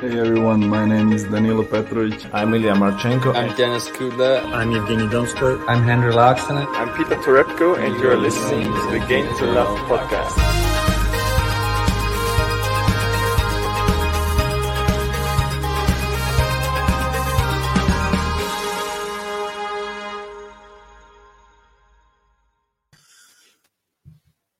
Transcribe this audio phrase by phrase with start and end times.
[0.00, 2.26] Hey everyone, my name is Danilo Petrovic.
[2.32, 3.34] I'm Ilya Marchenko.
[3.34, 4.42] I'm Denis Kudla.
[4.52, 5.62] I'm Evgeny Donskoy.
[5.68, 6.66] I'm Henry Laaksonen.
[6.74, 10.55] I'm Peter Torebko, and you're listening to the Game to Love podcast.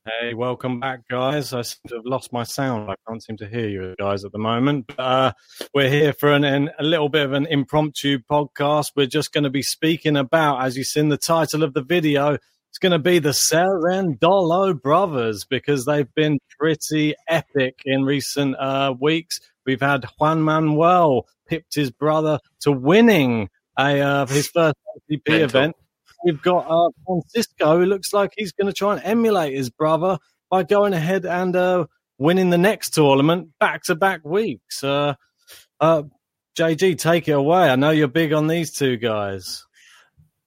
[0.07, 1.53] Hey, welcome back, guys.
[1.53, 2.89] I seem to have lost my sound.
[2.89, 4.87] I can't seem to hear you guys at the moment.
[4.87, 5.33] But, uh,
[5.75, 8.93] we're here for an, an, a little bit of an impromptu podcast.
[8.95, 11.83] We're just going to be speaking about, as you see in the title of the
[11.83, 12.35] video,
[12.69, 18.95] it's going to be the Cerundolo brothers because they've been pretty epic in recent uh,
[19.01, 19.41] weeks.
[19.65, 24.77] We've had Juan Manuel pipped his brother to winning a uh, his first
[25.11, 25.75] ATP event
[26.25, 30.19] we've got uh, Francisco, who looks like he's going to try and emulate his brother
[30.51, 31.87] by going ahead and uh,
[32.19, 34.83] winning the next tournament back to back weeks.
[34.83, 35.15] Uh,
[35.81, 36.03] uh
[36.57, 37.69] JG, take it away.
[37.69, 39.67] I know you're big on these two guys.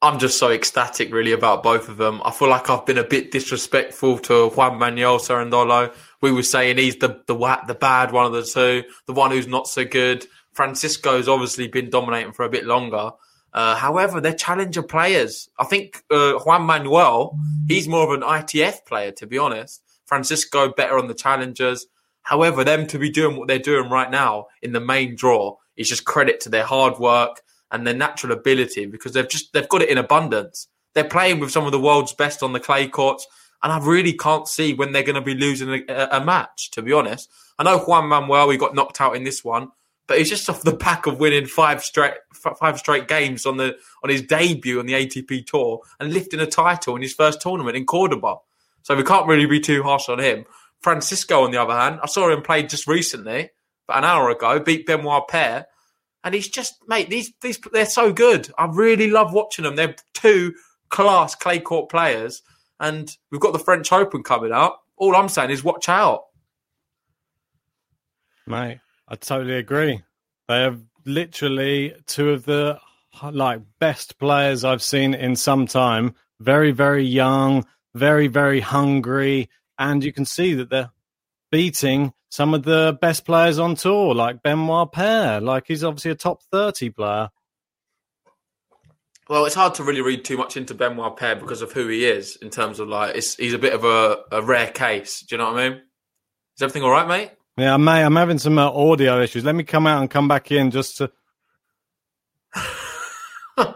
[0.01, 2.21] I'm just so ecstatic, really, about both of them.
[2.23, 5.93] I feel like I've been a bit disrespectful to Juan Manuel Cerundolo.
[6.21, 7.35] We were saying he's the the
[7.67, 10.25] the bad one of the two, the one who's not so good.
[10.53, 13.11] Francisco's obviously been dominating for a bit longer.
[13.53, 15.49] Uh, however, they're challenger players.
[15.57, 19.81] I think uh, Juan Manuel, he's more of an ITF player, to be honest.
[20.05, 21.87] Francisco better on the challengers.
[22.21, 25.89] However, them to be doing what they're doing right now in the main draw is
[25.89, 29.81] just credit to their hard work and their natural ability because they've just they've got
[29.81, 30.67] it in abundance.
[30.93, 33.25] They're playing with some of the world's best on the clay courts,
[33.63, 36.71] and I really can't see when they're going to be losing a, a match.
[36.71, 39.71] To be honest, I know Juan Manuel he got knocked out in this one,
[40.09, 43.77] but he's just off the back of winning five straight five straight games on the
[44.03, 47.77] on his debut on the ATP tour and lifting a title in his first tournament
[47.77, 48.37] in Cordoba.
[48.81, 50.45] So we can't really be too harsh on him.
[50.81, 53.51] Francisco, on the other hand, I saw him play just recently,
[53.87, 55.67] about an hour ago, beat Benoit Paire,
[56.23, 57.11] and he's just mate.
[57.11, 58.49] These these they're so good.
[58.57, 59.75] I really love watching them.
[59.75, 60.55] They're two
[60.89, 62.41] class clay court players,
[62.79, 64.81] and we've got the French Open coming up.
[64.97, 66.23] All I'm saying is watch out,
[68.47, 68.79] mate.
[69.09, 70.03] I totally agree.
[70.47, 72.79] They are literally two of the
[73.31, 76.13] like best players I've seen in some time.
[76.39, 77.65] Very, very young,
[77.95, 80.91] very, very hungry, and you can see that they're
[81.51, 85.41] beating some of the best players on tour, like Benoit Paire.
[85.41, 87.29] Like he's obviously a top thirty player.
[89.27, 92.05] Well, it's hard to really read too much into Benoit Paire because of who he
[92.05, 95.21] is in terms of like he's a bit of a, a rare case.
[95.21, 95.81] Do you know what I mean?
[96.57, 97.31] Is everything all right, mate?
[97.59, 99.43] Yeah, mate, I'm having some uh, audio issues.
[99.43, 101.11] Let me come out and come back in just to.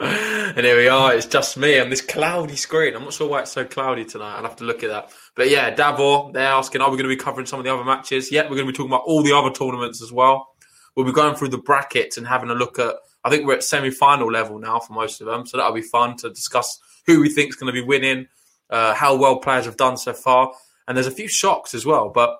[0.00, 1.14] and here we are.
[1.14, 2.96] It's just me on this cloudy screen.
[2.96, 4.34] I'm not sure why it's so cloudy tonight.
[4.34, 5.12] I'll have to look at that.
[5.36, 7.84] But yeah, Davor, they're asking, are we going to be covering some of the other
[7.84, 8.32] matches?
[8.32, 10.48] Yeah, we're going to be talking about all the other tournaments as well.
[10.96, 12.96] We'll be going through the brackets and having a look at.
[13.22, 16.16] I think we're at semi-final level now for most of them, so that'll be fun
[16.16, 18.26] to discuss who we think is going to be winning,
[18.70, 20.52] uh, how well players have done so far,
[20.88, 22.10] and there's a few shocks as well.
[22.10, 22.36] But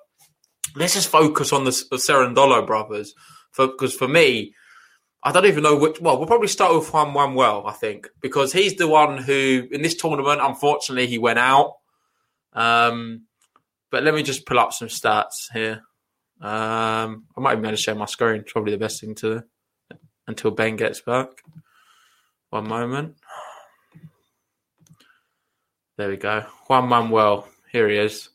[0.77, 3.15] let's just focus on the, the Cerundolo brothers.
[3.57, 4.55] Because for, for me,
[5.23, 6.01] I don't even know which.
[6.01, 9.81] Well, we'll probably start with Juan Manuel, I think, because he's the one who, in
[9.83, 11.77] this tournament, unfortunately, he went out.
[12.53, 13.23] Um,
[13.91, 15.83] but let me just pull up some stats here.
[16.41, 18.45] Um, I might even be able to share my screen.
[18.47, 19.45] Probably the best thing to
[19.91, 21.29] do until Ben gets back.
[22.51, 23.17] One moment.
[25.97, 26.45] There we go.
[26.69, 27.49] Juan Manuel.
[27.71, 28.29] Here he is.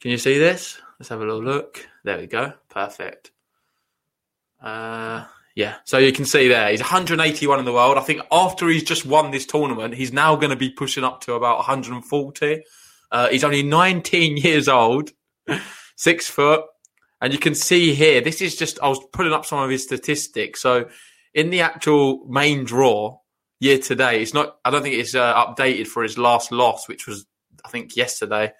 [0.00, 0.80] Can you see this?
[0.98, 1.86] Let's have a little look.
[2.04, 2.54] There we go.
[2.68, 3.30] Perfect.
[4.60, 5.24] Uh,
[5.54, 7.98] yeah, so you can see there, he's 181 in the world.
[7.98, 11.20] I think after he's just won this tournament, he's now going to be pushing up
[11.22, 12.62] to about 140.
[13.10, 15.10] Uh, he's only 19 years old,
[15.96, 16.64] six foot.
[17.20, 19.82] And you can see here, this is just, I was putting up some of his
[19.82, 20.62] statistics.
[20.62, 20.88] So
[21.34, 23.18] in the actual main draw
[23.58, 27.08] year today, it's not, I don't think it's uh, updated for his last loss, which
[27.08, 27.26] was,
[27.64, 28.52] I think, yesterday.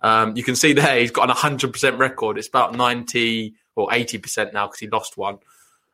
[0.00, 2.38] Um, you can see there he's got an 100% record.
[2.38, 5.38] It's about 90 or 80% now because he lost one.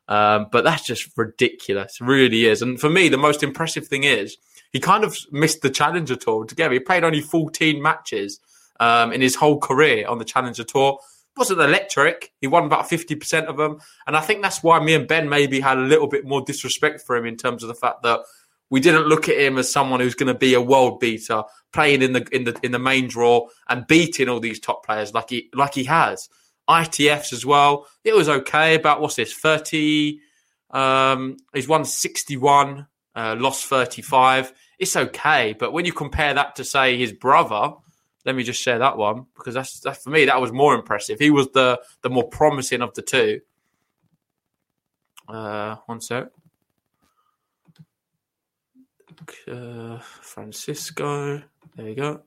[0.08, 1.98] Um, but that's just ridiculous.
[2.00, 2.62] It really is.
[2.62, 4.36] And for me, the most impressive thing is
[4.72, 6.74] he kind of missed the Challenger Tour altogether.
[6.74, 8.40] He played only 14 matches
[8.80, 10.98] um, in his whole career on the Challenger Tour.
[11.36, 12.32] Wasn't electric.
[12.40, 13.80] He won about 50% of them.
[14.06, 17.00] And I think that's why me and Ben maybe had a little bit more disrespect
[17.00, 18.20] for him in terms of the fact that
[18.72, 21.42] we didn't look at him as someone who's going to be a world beater,
[21.74, 25.12] playing in the in the in the main draw and beating all these top players
[25.12, 26.30] like he like he has.
[26.70, 27.86] ITFs as well.
[28.02, 28.74] It was okay.
[28.74, 29.34] About what's this?
[29.34, 30.20] Thirty.
[30.70, 34.50] Um, he's won sixty-one, uh, lost thirty-five.
[34.78, 37.74] It's okay, but when you compare that to say his brother,
[38.24, 41.18] let me just share that one because that's that for me that was more impressive.
[41.18, 43.42] He was the the more promising of the two.
[45.28, 46.28] Uh, one sec.
[49.50, 51.42] Uh, Francisco.
[51.76, 52.22] There you go.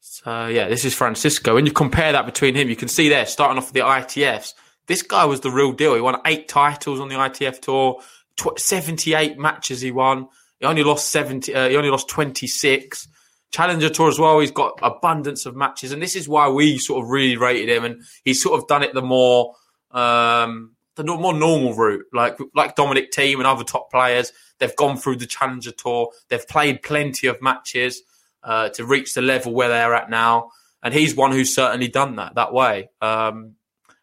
[0.00, 1.54] So yeah, this is Francisco.
[1.54, 4.54] When you compare that between him, you can see there starting off with the ITFs.
[4.86, 5.94] This guy was the real deal.
[5.94, 8.02] He won eight titles on the ITF tour,
[8.36, 10.26] tw- seventy-eight matches he won.
[10.58, 11.54] He only lost seventy.
[11.54, 13.06] Uh, he only lost twenty-six.
[13.52, 14.38] Challenger Tour as well.
[14.38, 17.84] He's got abundance of matches, and this is why we sort of really rated him.
[17.84, 19.54] And he's sort of done it the more
[19.90, 24.32] um, the more normal route, like like Dominic Thiem and other top players.
[24.58, 26.10] They've gone through the Challenger Tour.
[26.28, 28.02] They've played plenty of matches
[28.42, 30.50] uh, to reach the level where they're at now,
[30.82, 32.90] and he's one who's certainly done that that way.
[33.00, 33.54] Um,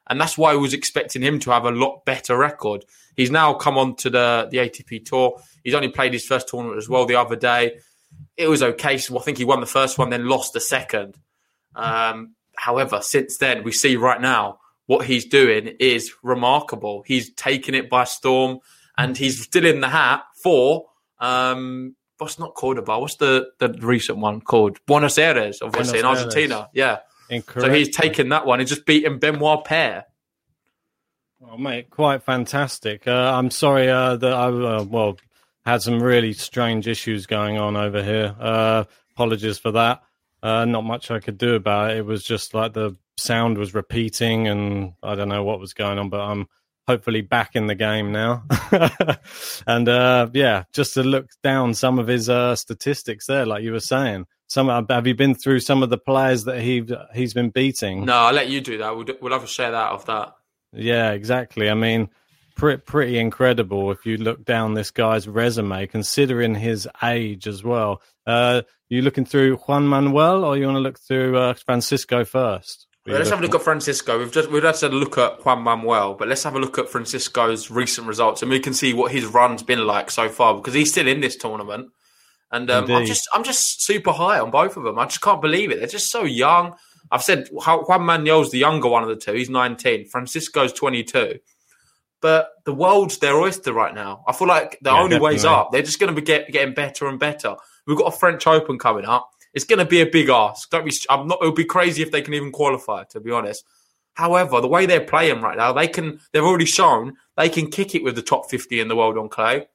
[0.10, 2.86] and that's why I was expecting him to have a lot better record.
[3.16, 5.42] He's now come on to the the ATP Tour.
[5.64, 7.80] He's only played his first tournament as well the other day.
[8.38, 8.98] It was okay.
[8.98, 11.18] So I think he won the first one, then lost the second.
[11.76, 17.04] Um, however, since then, we see right now what he's doing is remarkable.
[17.06, 18.60] He's taken it by storm,
[18.98, 20.86] and he's still in the hat for
[21.20, 23.00] um, what's not Cordoba?
[23.00, 24.80] What's the the recent one called?
[24.86, 26.70] Buenos Aires, obviously Buenos in Argentina.
[26.74, 27.00] Yeah.
[27.30, 27.68] Incorrect.
[27.68, 30.06] So he's taken that one and just beaten Benoit Paire.
[31.46, 33.08] Oh, mate, quite fantastic.
[33.08, 35.18] Uh, I'm sorry uh, that I uh, well
[35.66, 38.34] had some really strange issues going on over here.
[38.40, 40.02] Uh, apologies for that.
[40.48, 41.98] Uh, not much I could do about it.
[41.98, 46.00] It was just like the sound was repeating, and I don't know what was going
[46.00, 46.10] on.
[46.10, 46.48] But I'm
[46.88, 48.44] hopefully back in the game now.
[49.68, 53.74] and uh, yeah, just to look down some of his uh, statistics there, like you
[53.74, 54.26] were saying.
[54.48, 58.06] Some have you been through some of the players that he he's been beating?
[58.06, 58.96] No, I'll let you do that.
[58.96, 60.34] We'll, do, we'll have a share that of that.
[60.72, 61.70] Yeah, exactly.
[61.70, 62.08] I mean,
[62.58, 68.02] pretty, pretty incredible if you look down this guy's resume, considering his age as well.
[68.26, 72.88] Uh, you looking through Juan Manuel, or you want to look through uh, Francisco first?
[73.06, 74.20] Well, let's have a look at Francisco.
[74.20, 76.78] We've just we've just had a look at Juan Manuel, but let's have a look
[76.78, 80.56] at Francisco's recent results, and we can see what his run's been like so far
[80.56, 81.88] because he's still in this tournament.
[82.52, 85.00] And um, I'm just I'm just super high on both of them.
[85.00, 85.80] I just can't believe it.
[85.80, 86.76] They're just so young.
[87.10, 89.34] I've said Juan Manuel's the younger one of the two.
[89.34, 90.08] He's 19.
[90.10, 91.40] Francisco's 22.
[92.22, 94.24] But the world's their oyster right now.
[94.28, 95.62] I feel like the Yeah, only way's definitely.
[95.62, 95.72] up.
[95.72, 97.56] They're just going to be get, getting better and better.
[97.86, 99.30] We've got a French Open coming up.
[99.54, 100.70] It's going to be a big ask.
[100.70, 100.92] Don't be.
[101.10, 101.40] I'm not.
[101.42, 103.04] It would be crazy if they can even qualify.
[103.06, 103.64] To be honest.
[104.14, 106.20] However, the way they're playing right now, they can.
[106.34, 109.30] They've already shown they can kick it with the top 50 in the world on
[109.30, 109.68] clay.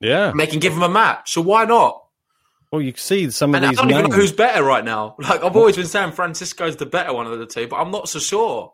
[0.00, 0.30] Yeah.
[0.30, 1.32] And they can give them a match.
[1.32, 2.02] So why not?
[2.72, 5.14] Well, you can see some of And I don't even know who's better right now.
[5.18, 8.08] Like I've always been saying, Francisco's the better one of the two, but I'm not
[8.08, 8.72] so sure.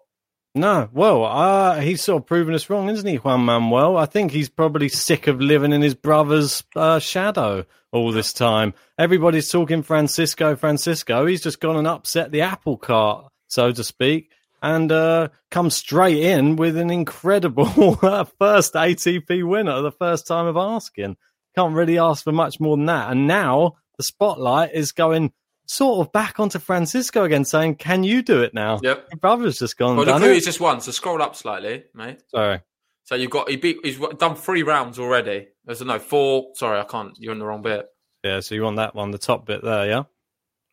[0.58, 3.96] No, well, uh, he's sort of proven us wrong, isn't he, Juan Manuel?
[3.96, 8.74] I think he's probably sick of living in his brother's uh, shadow all this time.
[8.98, 11.26] Everybody's talking Francisco, Francisco.
[11.26, 16.18] He's just gone and upset the apple cart, so to speak, and uh, come straight
[16.18, 17.66] in with an incredible
[18.38, 21.16] first ATP winner, the first time of asking.
[21.54, 23.12] Can't really ask for much more than that.
[23.12, 25.32] And now the spotlight is going
[25.68, 29.08] sort of back onto Francisco again, saying, "Can you do it now?" Yep.
[29.12, 29.96] Your brother's just gone.
[29.96, 30.80] Well, look who he's just won.
[30.80, 32.20] So scroll up slightly, mate.
[32.28, 32.60] Sorry.
[33.04, 33.78] So you've got he beat.
[33.84, 35.48] He's done three rounds already.
[35.64, 36.48] There's no four.
[36.54, 37.12] Sorry, I can't.
[37.18, 37.86] You're in the wrong bit.
[38.24, 40.02] Yeah, so you want that one, the top bit there, yeah?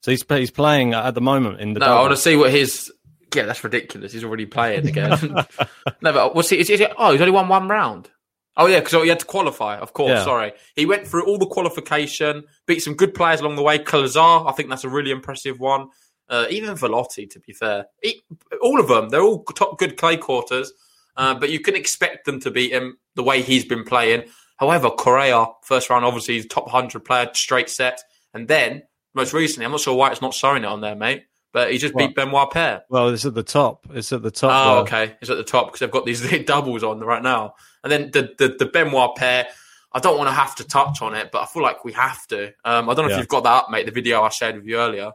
[0.01, 2.51] So he's he's playing at the moment in the No, I want to see what
[2.51, 2.91] his.
[3.33, 4.13] Yeah, that's ridiculous.
[4.13, 5.17] He's already playing again.
[6.01, 6.59] no, but what's he?
[6.59, 8.09] Is, is it, oh, he's only won one round.
[8.57, 9.77] Oh yeah, because he had to qualify.
[9.77, 10.23] Of course, Yeah.
[10.23, 10.53] sorry.
[10.75, 13.79] He went through all the qualification, beat some good players along the way.
[13.79, 15.89] Calazar, I think that's a really impressive one.
[16.29, 18.23] Uh, even Velotti, to be fair, he,
[18.61, 20.71] all of them, they're all top good clay quarters.
[21.17, 24.23] Uh, but you can expect them to beat him the way he's been playing.
[24.57, 28.01] However, Correa, first round, obviously, he's top 100 player, straight set.
[28.33, 28.83] And then,
[29.13, 31.77] most recently, I'm not sure why it's not showing it on there, mate, but he
[31.77, 32.07] just What?
[32.07, 32.83] beat Benoit Paire.
[32.89, 33.85] Well, it's at the top.
[33.93, 34.51] It's at the top.
[34.51, 34.81] Oh, there.
[35.03, 35.15] okay.
[35.21, 37.53] It's at the top because they've got these doubles on right now.
[37.85, 39.47] And then the, the, the Benoit Paire,
[39.93, 42.25] I don't want to have to touch on it, but I feel like we have
[42.27, 42.47] to.
[42.65, 43.13] Um, I don't know Yeah.
[43.13, 45.11] if you've got that up, mate, the video I shared with you earlier.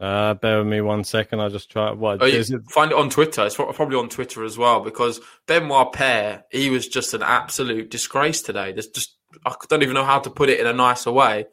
[0.00, 1.40] Uh, bear with me one second.
[1.40, 1.92] I'll just try.
[1.92, 2.62] What Oh, is it?
[2.70, 3.46] find it on Twitter.
[3.46, 8.42] It's probably on Twitter as well because Benoit Paire, he was just an absolute disgrace
[8.42, 8.72] today.
[8.72, 9.14] There's just
[9.46, 11.46] I don't even know how to put it in a nicer way.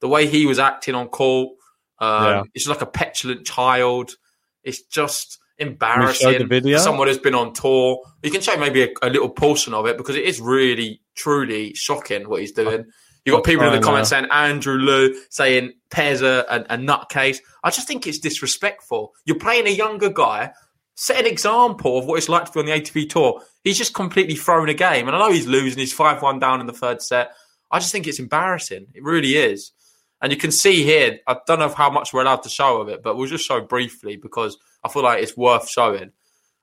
[0.00, 1.56] The way he was acting on call,
[1.98, 2.42] Um, Yeah.
[2.54, 4.16] It's like a petulant child.
[4.64, 6.78] It's just embarrassing video?
[6.78, 8.02] someone who's been on tour.
[8.22, 11.74] You can show maybe a, a little portion of it because it is really, truly
[11.74, 12.86] shocking what he's doing.
[13.24, 17.38] You've got people in the comments saying Andrew Lou saying Paire's a, a, a nutcase.
[17.62, 19.12] I just think it's disrespectful.
[19.24, 20.52] You're playing a younger guy.
[20.94, 23.40] Set an example of what it's like to be on the ATP tour.
[23.64, 25.78] He's just completely thrown a game, and I know he's losing.
[25.78, 27.32] He's five one down in the third set.
[27.70, 28.88] I just think it's embarrassing.
[28.94, 29.72] It really is.
[30.20, 31.18] And you can see here.
[31.26, 33.60] I don't know how much we're allowed to show of it, but we'll just show
[33.60, 36.12] briefly because I feel like it's worth showing.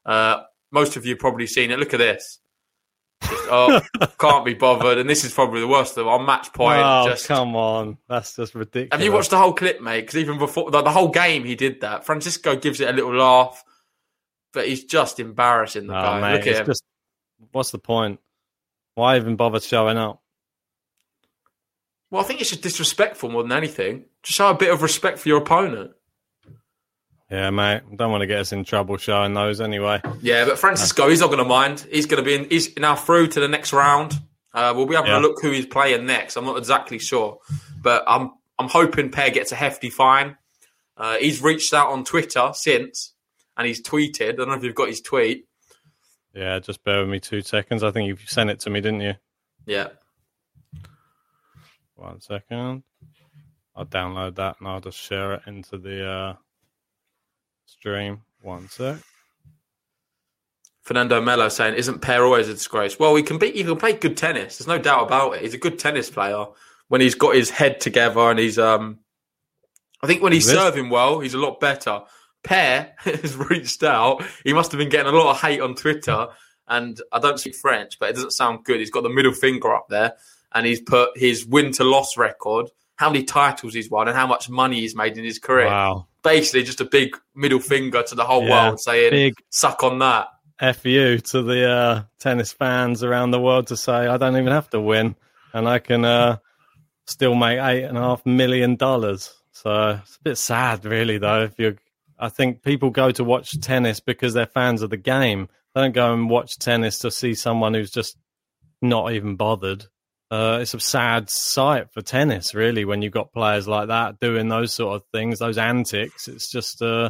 [0.06, 1.80] Uh, most of you have probably seen it.
[1.80, 2.40] Look at this.
[3.24, 3.82] Just, oh,
[4.20, 4.98] can't be bothered.
[4.98, 6.08] And this is probably the worst of them.
[6.08, 7.98] On match point, oh, just come on.
[8.08, 8.90] That's just ridiculous.
[8.92, 10.02] have you watched the whole clip, mate?
[10.02, 12.06] Because even before the, the whole game, he did that.
[12.06, 13.64] Francisco gives it a little laugh,
[14.54, 16.22] but he's just embarrassing the Oh, guy.
[16.22, 16.66] mate, Look at him.
[16.66, 16.84] just
[17.52, 18.20] what's the point?
[18.96, 20.22] Why even bother showing up?
[22.12, 24.06] Well, I think it's just disrespectful more than anything.
[24.24, 25.92] Just show a bit of respect for your opponent.
[27.30, 27.82] Yeah, mate.
[27.96, 30.02] Don't want to get us in trouble showing those anyway.
[30.22, 31.86] Yeah, but Francisco, he's not going to mind.
[31.92, 32.50] He's going to be in.
[32.50, 34.14] He's now through to the next round.
[34.52, 35.20] Uh, we'll be having Yeah.
[35.20, 36.36] a look who he's playing next.
[36.38, 37.38] I'm not exactly sure,
[37.82, 40.38] but I'm I'm hoping Paire gets a hefty fine.
[40.98, 43.14] Uh, he's reached out on Twitter since,
[43.56, 44.30] and he's tweeted.
[44.30, 45.46] I don't know if you've got his tweet.
[46.34, 47.84] Yeah, just bear with me two seconds.
[47.84, 49.14] I think you sent it to me, didn't you?
[49.66, 49.90] Yeah,
[51.96, 52.84] One second.
[53.76, 56.36] I'll download that and I'll just share it into the uh,
[57.72, 58.22] stream.
[58.42, 58.98] One sec.
[60.82, 63.52] Fernando Melo saying, "Isn't Paire always a disgrace?" Well, he can be.
[63.52, 64.58] He can play good tennis.
[64.58, 65.42] There's no doubt about it.
[65.44, 66.46] He's a good tennis player
[66.88, 68.58] when he's got his head together and he's.
[68.58, 69.00] um
[70.02, 72.02] I think when he's This- serving well, he's a lot better.
[72.44, 74.24] Paire has reached out.
[74.46, 76.28] He must have been getting a lot of hate on Twitter,
[76.68, 78.80] and I don't speak French, but it doesn't sound good.
[78.80, 80.14] He's got the middle finger up there,
[80.54, 84.26] and he's put his win to loss record, how many titles he's won, and how
[84.26, 85.66] much money he's made in his career.
[85.68, 86.08] Wow.
[86.24, 90.00] Basically, just a big middle finger to the whole Yeah, world, saying, Big "Suck on
[90.00, 90.28] that."
[90.60, 94.70] FU to the uh, tennis fans around the world to say, I don't even have
[94.72, 95.16] to win
[95.54, 96.38] and I can uh,
[97.08, 99.34] still make eight and a half million dollars.
[99.52, 101.44] So it's a bit sad, really, though.
[101.44, 101.78] If you,
[102.18, 105.48] I think people go to watch tennis because they're fans of the game.
[105.74, 108.18] They don't go and watch tennis to see someone who's just
[108.82, 109.86] not even bothered.
[110.32, 114.48] Uh, it's a sad sight for tennis, really, when you've got players like that doing
[114.48, 116.28] those sort of things, those antics.
[116.28, 117.10] It's just, uh,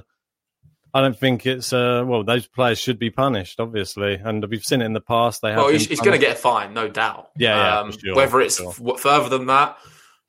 [0.94, 4.14] I don't think it's, uh, well, those players should be punished, obviously.
[4.16, 5.42] And we've seen it in the past.
[5.42, 5.58] They have.
[5.58, 7.30] Well, he's, going to get a fine, no doubt.
[7.38, 8.70] Yeah, yeah, Um, sure, whether it's sure.
[8.70, 9.78] f- further than that,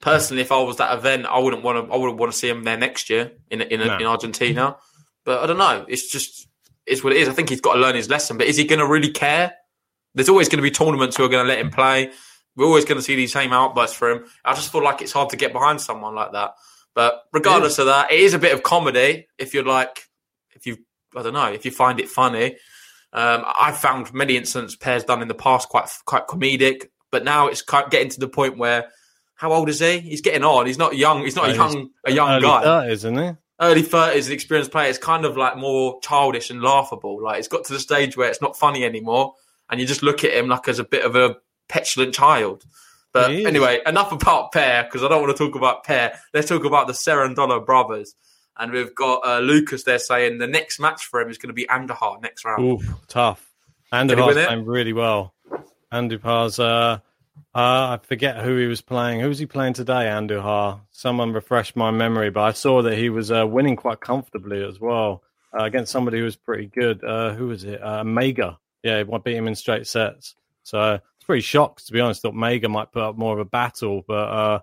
[0.00, 1.92] personally, if I was that event, I wouldn't want to.
[1.92, 3.96] I wouldn't want to see him there next year in in, No.
[3.98, 4.76] in Argentina.
[5.24, 5.84] But I don't know.
[5.88, 6.48] It's just
[6.86, 7.28] it's what it is.
[7.28, 8.36] I think he's got to learn his lesson.
[8.36, 9.52] But is he going to really care?
[10.14, 12.10] There's always going to be tournaments who are going to let him play.
[12.56, 14.24] We're always going to see these same outbursts for him.
[14.44, 16.54] I just feel like it's hard to get behind someone like that.
[16.94, 19.28] But regardless of that, it is a bit of comedy.
[19.38, 20.08] If you're like,
[20.54, 20.78] if you,
[21.16, 22.56] I don't know, if you find it funny.
[23.12, 27.48] Um, I've found many incidents Paire's done in the past quite quite comedic, but now
[27.48, 28.88] it's getting to the point where,
[29.34, 29.98] how old is he?
[29.98, 30.66] He's getting on.
[30.66, 31.22] He's not young.
[31.22, 32.64] He's not a young a young Early guy.
[32.64, 33.30] 30s, isn't he?
[33.60, 34.88] Early thirties, an experienced player.
[34.88, 37.22] It's kind of like more childish and laughable.
[37.22, 39.34] Like it's got to the stage where it's not funny anymore,
[39.68, 41.36] and you just look at him like as a bit of a
[41.70, 42.64] petulant child.
[43.12, 46.18] But anyway, enough about Paire because I don't want to talk about Paire.
[46.32, 48.14] Let's talk about the Cerundolo brothers.
[48.56, 51.54] And we've got uh, Lucas there saying the next match for him is going to
[51.54, 52.62] be Andujar next round.
[52.62, 53.50] Ooh, tough.
[53.90, 54.46] Did he Andujar's win it?
[54.46, 55.34] playing really well.
[55.92, 56.98] Andujar's, uh,
[57.54, 59.20] uh, I forget who he was playing.
[59.20, 60.80] Who was he playing today, Andujar?
[60.92, 64.78] Someone refreshed my memory, but I saw that he was uh, winning quite comfortably as
[64.78, 65.22] well
[65.58, 67.02] uh, against somebody who was pretty good.
[67.02, 67.82] Uh, who was it?
[67.82, 68.58] Uh, Mega.
[68.82, 70.36] Yeah, he beat him in straight sets.
[70.62, 71.00] So I
[71.30, 72.22] pretty shocked, to be honest.
[72.22, 74.60] Thought Mega might put up more of a battle, but uh,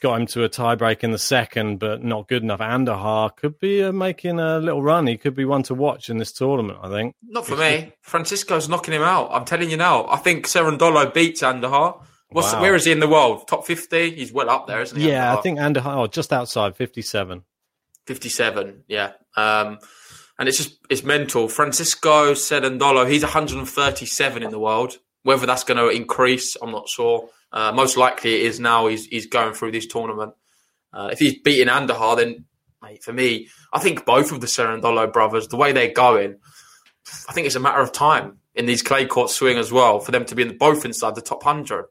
[0.00, 2.60] got him to a tiebreak in the second, but not good enough.
[2.60, 5.06] Andujar could be uh, making a little run.
[5.06, 7.14] He could be one to watch in this tournament, I think.
[7.22, 7.92] Not for me.
[8.00, 9.28] Francisco's knocking him out.
[9.30, 10.06] I'm telling you now.
[10.08, 12.02] I think Cerundolo beats Andujar.
[12.30, 12.62] What's Wow.
[12.62, 13.46] where is he in the world?
[13.46, 14.10] Top fifty?
[14.14, 15.10] He's well up there, isn't he?
[15.10, 17.42] Yeah, I think Andujar, oh, just outside 57.
[18.06, 18.84] 57.
[18.88, 19.12] Yeah.
[19.36, 19.78] Um,
[20.38, 21.46] and it's just it's mental.
[21.48, 24.98] Francisco Cerundolo, he's 137 in the world.
[25.24, 27.28] Whether that's going to increase, I'm not sure.
[27.52, 28.86] Uh, most likely it is now.
[28.86, 30.34] He's he's going through this tournament.
[30.92, 32.44] Uh, if he's beating Andujar, then
[32.82, 36.36] mate, for me, I think both of the Cerundolo brothers, the way they're going,
[37.28, 40.12] I think it's a matter of time in these clay court swing as well for
[40.12, 41.86] them to be in, both inside the top hundred.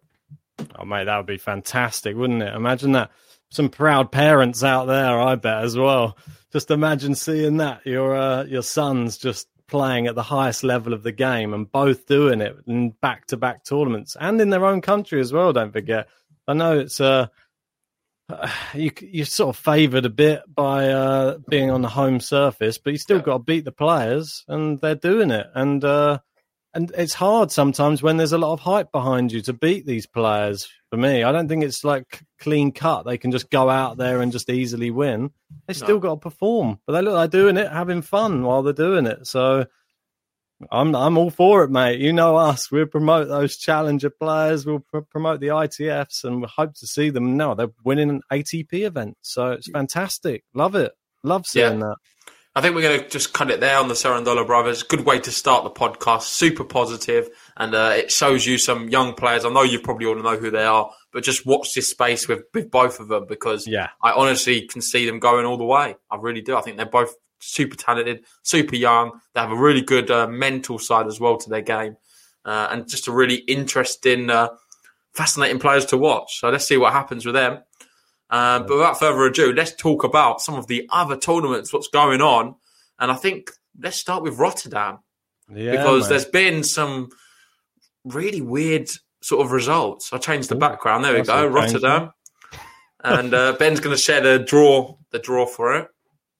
[0.78, 2.54] Oh, mate, that would be fantastic, wouldn't it?
[2.54, 3.12] Imagine that.
[3.50, 6.18] Some proud parents out there, I bet, as well.
[6.52, 7.86] Just imagine seeing that.
[7.86, 12.06] Your, uh, your sons just playing at the highest level of the game and both
[12.06, 15.72] doing it in back to back tournaments and in their own country as well, don't
[15.74, 16.08] forget.
[16.48, 17.26] I know it's uh,
[18.76, 22.92] you you're sort of favoured a bit by uh, being on the home surface, but
[22.94, 23.24] you still Yeah.
[23.24, 25.48] got to beat the players, and they're doing it.
[25.56, 26.20] And uh,
[26.76, 30.06] and it's hard sometimes when there's a lot of hype behind you to beat these
[30.06, 30.68] players.
[30.94, 33.08] For me, I don't think it's like clean cut.
[33.08, 35.32] They can just go out there and just easily win.
[35.66, 38.74] They still got to perform, but they look like doing it, having fun while they're
[38.74, 39.26] doing it.
[39.26, 39.66] So.
[40.72, 42.00] I'm I'm all for it, mate.
[42.00, 42.72] You know us.
[42.72, 44.66] We'll promote those challenger players.
[44.66, 47.36] We'll pr- promote the ITFs, and we hope to see them.
[47.36, 47.54] now.
[47.54, 50.46] they're winning an ATP event, so it's fantastic.
[50.54, 50.94] Love it.
[51.24, 51.96] Love seeing that.
[52.56, 54.84] I think we're going to just cut it there on the Cerundolo brothers.
[54.84, 56.22] Good way to start the podcast.
[56.24, 59.44] Super positive, and uh, it shows you some young players.
[59.44, 62.44] I know you probably all know who they are, but just watch this space with,
[62.54, 63.88] with both of them because Yeah.
[64.04, 65.96] I honestly can see them going all the way.
[66.12, 66.56] I really do.
[66.56, 69.20] I think they're both super talented, super young.
[69.34, 71.98] They have a really good uh, mental side as well to their game,
[72.46, 74.50] uh, and just a really interesting, uh,
[75.16, 76.40] fascinating players to watch.
[76.40, 77.64] So let's see what happens with them.
[78.34, 82.20] Um, but without further ado, let's talk about some of the other tournaments, what's going
[82.20, 82.56] on.
[82.98, 85.00] And I think let's start with Rotterdam
[85.54, 87.10] Yeah, because there's been some
[88.04, 88.90] really weird
[89.22, 90.12] sort of results.
[90.12, 91.04] I changed the background.
[91.04, 91.46] There we go.
[91.46, 92.12] Rotterdam.
[93.04, 95.90] and uh, Ben's going to share the draw, the draw for it.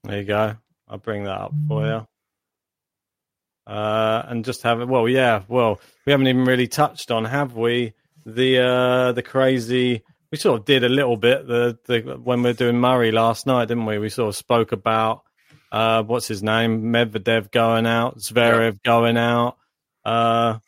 [0.02, 0.56] There you go.
[0.88, 3.72] I'll bring that up for you.
[3.72, 4.88] Uh, and just have it.
[4.88, 5.42] Well, yeah.
[5.46, 7.94] Well, we haven't even really touched on, have we?
[8.26, 10.02] The uh, the crazy.
[10.34, 13.46] We sort of did a little bit the, the when we were doing Murray last
[13.46, 14.00] night, didn't we?
[14.00, 15.22] We sort of spoke about
[15.70, 19.58] uh, what's his name, Medvedev going out, Zverev going out,
[20.04, 20.58] uh,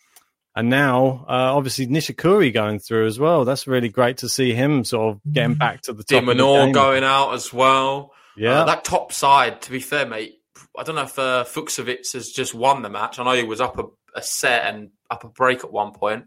[0.55, 3.45] and now uh, obviously Nishikori going through as well.
[3.45, 6.25] That's really great to see him sort of getting back to the top.
[6.25, 8.13] de Minaur going out as well.
[8.37, 10.39] Yeah, Uh, that top side, to be fair, mate,
[10.79, 13.19] I don't know if uh, has just won the match.
[13.19, 16.27] I know he was up a, a set and up a break at one point.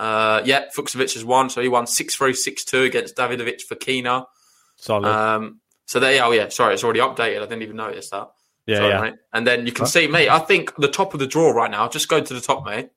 [0.00, 4.24] Uh, yeah, Fucsovics has won, so he won 6 3 6 2 against Davidovich Fokina.
[4.76, 5.06] solid.
[5.06, 7.36] Um, so there, oh yeah, sorry, it's already updated.
[7.36, 8.30] I didn't even notice that.
[8.66, 9.00] yeah, Sorry, yeah.
[9.02, 9.14] mate.
[9.34, 11.86] And then you can see, mate, I think the top of the draw right now,
[11.86, 12.88] just go to the top, mate.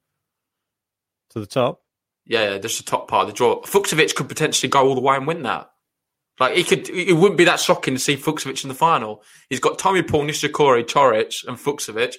[1.31, 1.81] To the top.
[2.25, 3.61] Yeah, yeah, just the top part of the draw.
[3.63, 5.71] Fucsovics could potentially go all the way and win that.
[6.39, 9.23] Like he could, it wouldn't be that shocking to see Fucsovics in the final.
[9.49, 12.15] He's got Tommy Paul, Nishikori, Coric, and Fucsovics.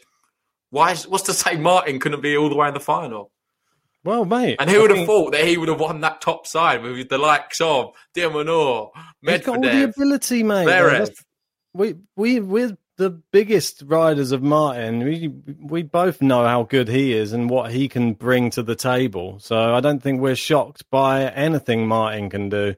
[0.68, 0.92] Why?
[0.92, 3.30] Is, what's to say Martin couldn't be all the way in the final?
[4.04, 6.46] Well, mate, And who I would have thought that he would have won that top
[6.46, 8.90] side with the likes of de Minaur,
[9.22, 10.66] He's got all the ability, mate.
[11.72, 15.00] We we we're the biggest riders of Martin.
[15.00, 18.76] We we both know how good he is and what he can bring to the
[18.76, 19.38] table.
[19.40, 22.74] So I don't think we're shocked by anything Martin can do.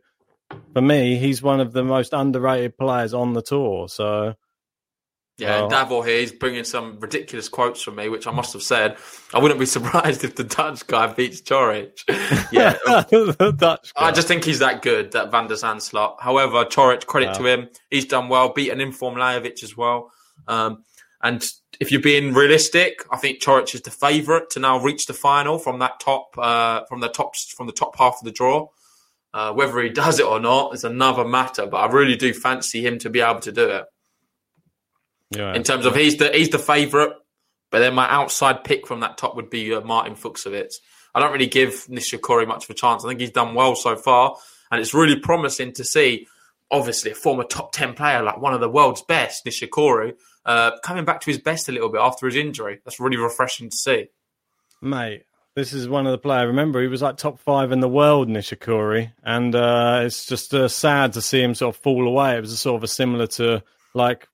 [0.72, 3.88] For me, he's one of the most underrated players on the tour.
[3.88, 4.34] So
[5.38, 8.62] Yeah, and Davor here, he's bringing some ridiculous quotes from me, which I must have
[8.62, 8.96] said.
[9.34, 12.00] I wouldn't be surprised if the Dutch guy beats Coric.
[12.52, 14.06] yeah, the Dutch guy.
[14.06, 16.16] I just think he's that good, that Van de Zandschulp.
[16.20, 20.10] However, Coric, credit to him, he's done well, beat an informed Lajovic as well.
[20.48, 20.84] Um,
[21.22, 21.46] and
[21.80, 25.58] if you're being realistic, I think Coric is the favourite to now reach the final
[25.58, 28.68] from that top, uh, from the top, from the top half of the draw.
[29.34, 32.86] Uh, whether he does it or not is another matter, but I really do fancy
[32.86, 33.84] him to be able to do it.
[35.30, 35.54] Yeah.
[35.54, 37.12] In terms of he's the he's the favourite,
[37.70, 40.74] but then my outside pick from that top would be uh, Martin Fucsovics.
[41.14, 43.04] I don't really give Nishikori much of a chance.
[43.04, 44.36] I think he's done well so far,
[44.70, 46.26] and it's really promising to see.
[46.68, 51.04] Obviously, a former top ten player, like one of the world's best, Nishikori, uh, coming
[51.04, 52.80] back to his best a little bit after his injury.
[52.84, 54.08] That's really refreshing to see.
[54.82, 56.48] Mate, this is one of the players.
[56.48, 60.66] Remember, he was like top five in the world, Nishikori, and uh, it's just uh,
[60.66, 62.36] sad to see him sort of fall away.
[62.36, 63.62] It was sort of a similar to
[63.94, 64.28] like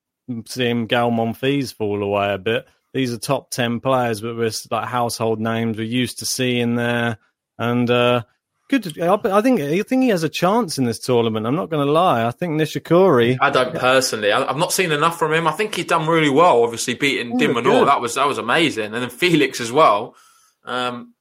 [0.47, 2.67] seeing Gael Monfils fall away a bit.
[2.93, 7.17] These are top ten players, but we're like household names we're used to seeing there,
[7.57, 8.23] and uh,
[8.69, 8.99] good.
[8.99, 11.47] I I think I think he has a chance in this tournament.
[11.47, 12.25] I'm not going to lie.
[12.25, 13.37] I think Nishikori.
[13.41, 14.31] I don't personally.
[14.31, 15.47] I, I've not seen enough from him.
[15.47, 16.63] I think he's done really well.
[16.63, 20.15] Obviously, beating Oh, de Minaur, that was that was amazing, and then Felix as well.
[20.63, 21.13] Um,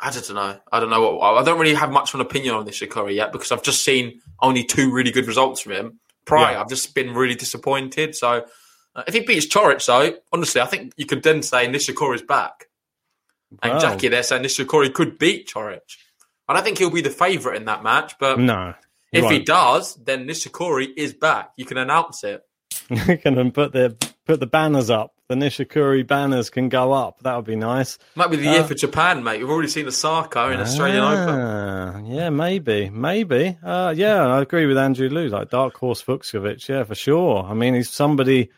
[0.00, 0.60] I don't know.
[0.70, 1.16] I don't know.
[1.16, 3.84] What, I don't really have much of an opinion on Nishikori yet because I've just
[3.84, 6.00] seen only two really good results from him.
[6.24, 6.60] Prior, Yeah.
[6.60, 8.14] I've just been really disappointed.
[8.14, 8.46] So,
[8.96, 12.66] uh, if he beats Coric, though, honestly, I think you could then say Nishikori's back.
[13.62, 15.80] And Jackie, they're saying Nishikori could beat Coric.
[16.48, 18.74] I don't think he'll be the favourite in that match, but No,
[19.12, 19.46] he if he won't.
[19.46, 21.50] does, then Nishikori is back.
[21.56, 22.42] You can announce it.
[22.90, 25.13] You can put the put the banners up.
[25.28, 27.20] The Nishikori banners can go up.
[27.22, 27.96] That would be nice.
[28.14, 29.40] Might be the year for Japan, mate.
[29.40, 31.40] We've already seen Osaka in Australian Open.
[31.40, 33.56] Ah, Yeah, maybe, maybe.
[33.62, 35.28] Uh, yeah, I agree with Andrew Lou.
[35.28, 37.42] Like Dark Horse Fucsovics, yeah, for sure.
[37.44, 38.50] I mean, he's somebody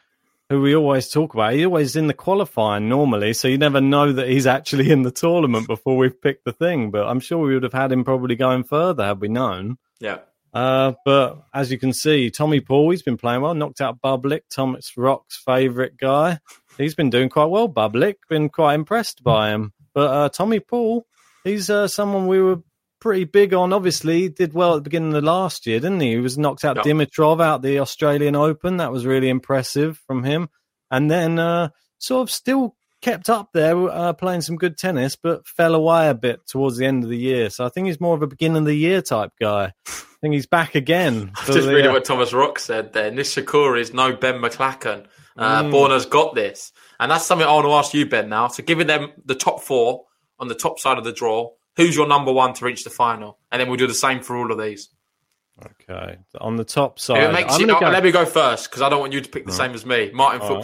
[0.48, 1.52] who we always talk about.
[1.52, 5.12] He's always in the qualifying normally, so you never know that he's actually in the
[5.12, 6.90] tournament before we've picked the thing.
[6.90, 9.78] But I'm sure we would have had him probably going further had we known.
[10.00, 10.18] Yeah.
[10.56, 14.40] Uh, but as you can see, Tommy Paul, he's been playing well, knocked out Bublik,
[14.50, 16.38] Thomas Rock's favourite guy.
[16.78, 18.14] He's been doing quite well, Bublik.
[18.30, 19.74] Been quite impressed by him.
[19.92, 21.06] But uh, Tommy Paul,
[21.44, 22.62] he's uh, someone we were
[23.00, 23.74] pretty big on.
[23.74, 26.12] Obviously, he did well at the beginning of the last year, didn't he?
[26.12, 26.86] He was knocked out Yep.
[26.86, 28.78] Dimitrov out the Australian Open.
[28.78, 30.48] That was really impressive from him.
[30.90, 35.46] And then uh, sort of still kept up there, uh, playing some good tennis, but
[35.46, 37.50] fell away a bit towards the end of the year.
[37.50, 39.72] So I think he's more of a beginning of the year type guy.
[39.86, 41.30] I think he's back again.
[41.36, 43.10] for Just the, reading uh, what Thomas Rock said there.
[43.10, 45.06] Nishikori is no Ben McLachlan.
[45.36, 45.70] Uh, Mm.
[45.70, 46.72] Borna's got this.
[46.98, 48.48] And that's something I want to ask you, Ben, now.
[48.48, 50.04] So giving them the top four
[50.38, 53.38] on the top side of the draw, who's your number one to reach the final?
[53.52, 54.88] And then we'll do the same for all of these.
[55.64, 58.82] Okay, on the top side, it makes I'm you, go- let me go first because
[58.82, 59.56] I don't want you to pick the Right.
[59.58, 60.10] same as me.
[60.12, 60.56] Martin All right.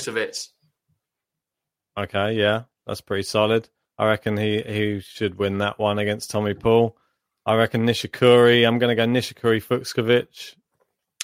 [1.99, 3.69] Okay, yeah, that's pretty solid.
[3.99, 6.97] I reckon he, he should win that one against Tommy Paul.
[7.45, 8.67] I reckon Nishikori.
[8.67, 10.55] I'm going to go Nishikori Fucsovics.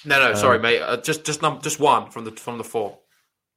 [0.04, 0.80] No, no, Um, sorry, mate.
[0.80, 2.98] Uh, just, just, num- just one from the from the four.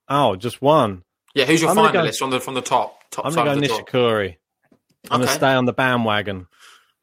[0.08, 1.04] Oh, just one.
[1.36, 3.62] Yeah, who's your I'm gonna go- finalist from the from the top top I'm going
[3.62, 3.86] to go draw?
[3.86, 4.38] Nishikori.
[5.10, 6.48] I'm going to stay on the bandwagon.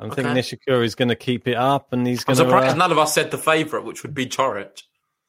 [0.01, 0.85] I think Okay.
[0.85, 2.47] is going to keep it up, and he's going to.
[2.57, 4.83] Uh, none of us said the favourite, which would be Coric.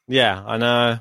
[0.07, 0.99] yeah, I know.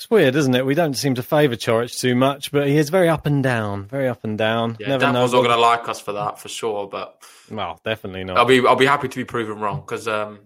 [0.00, 0.64] It's weird, isn't it?
[0.64, 3.84] We don't seem to favour Coric too much, but he is very up and down,
[3.84, 4.78] very up and down.
[4.80, 8.24] Yeah, Never Davil's not going to like us for that for sure, but Well, definitely
[8.24, 8.38] not.
[8.38, 10.38] I'll be I'll be happy to be proven wrong because um,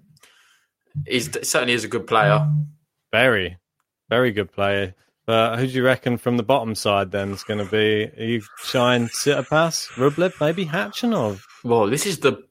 [1.06, 2.50] he's certainly is a good player.
[3.12, 3.58] Very,
[4.10, 4.96] very good player.
[5.24, 8.10] But who do you reckon from the bottom side then is going to be?
[8.20, 11.42] You Shine Tsitsipas, Rublev, maybe Khachanov?
[11.62, 12.42] Well, this is the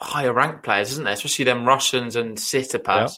[0.00, 1.12] higher ranked players, isn't it?
[1.12, 3.16] Especially them Russians and Tsitsipas.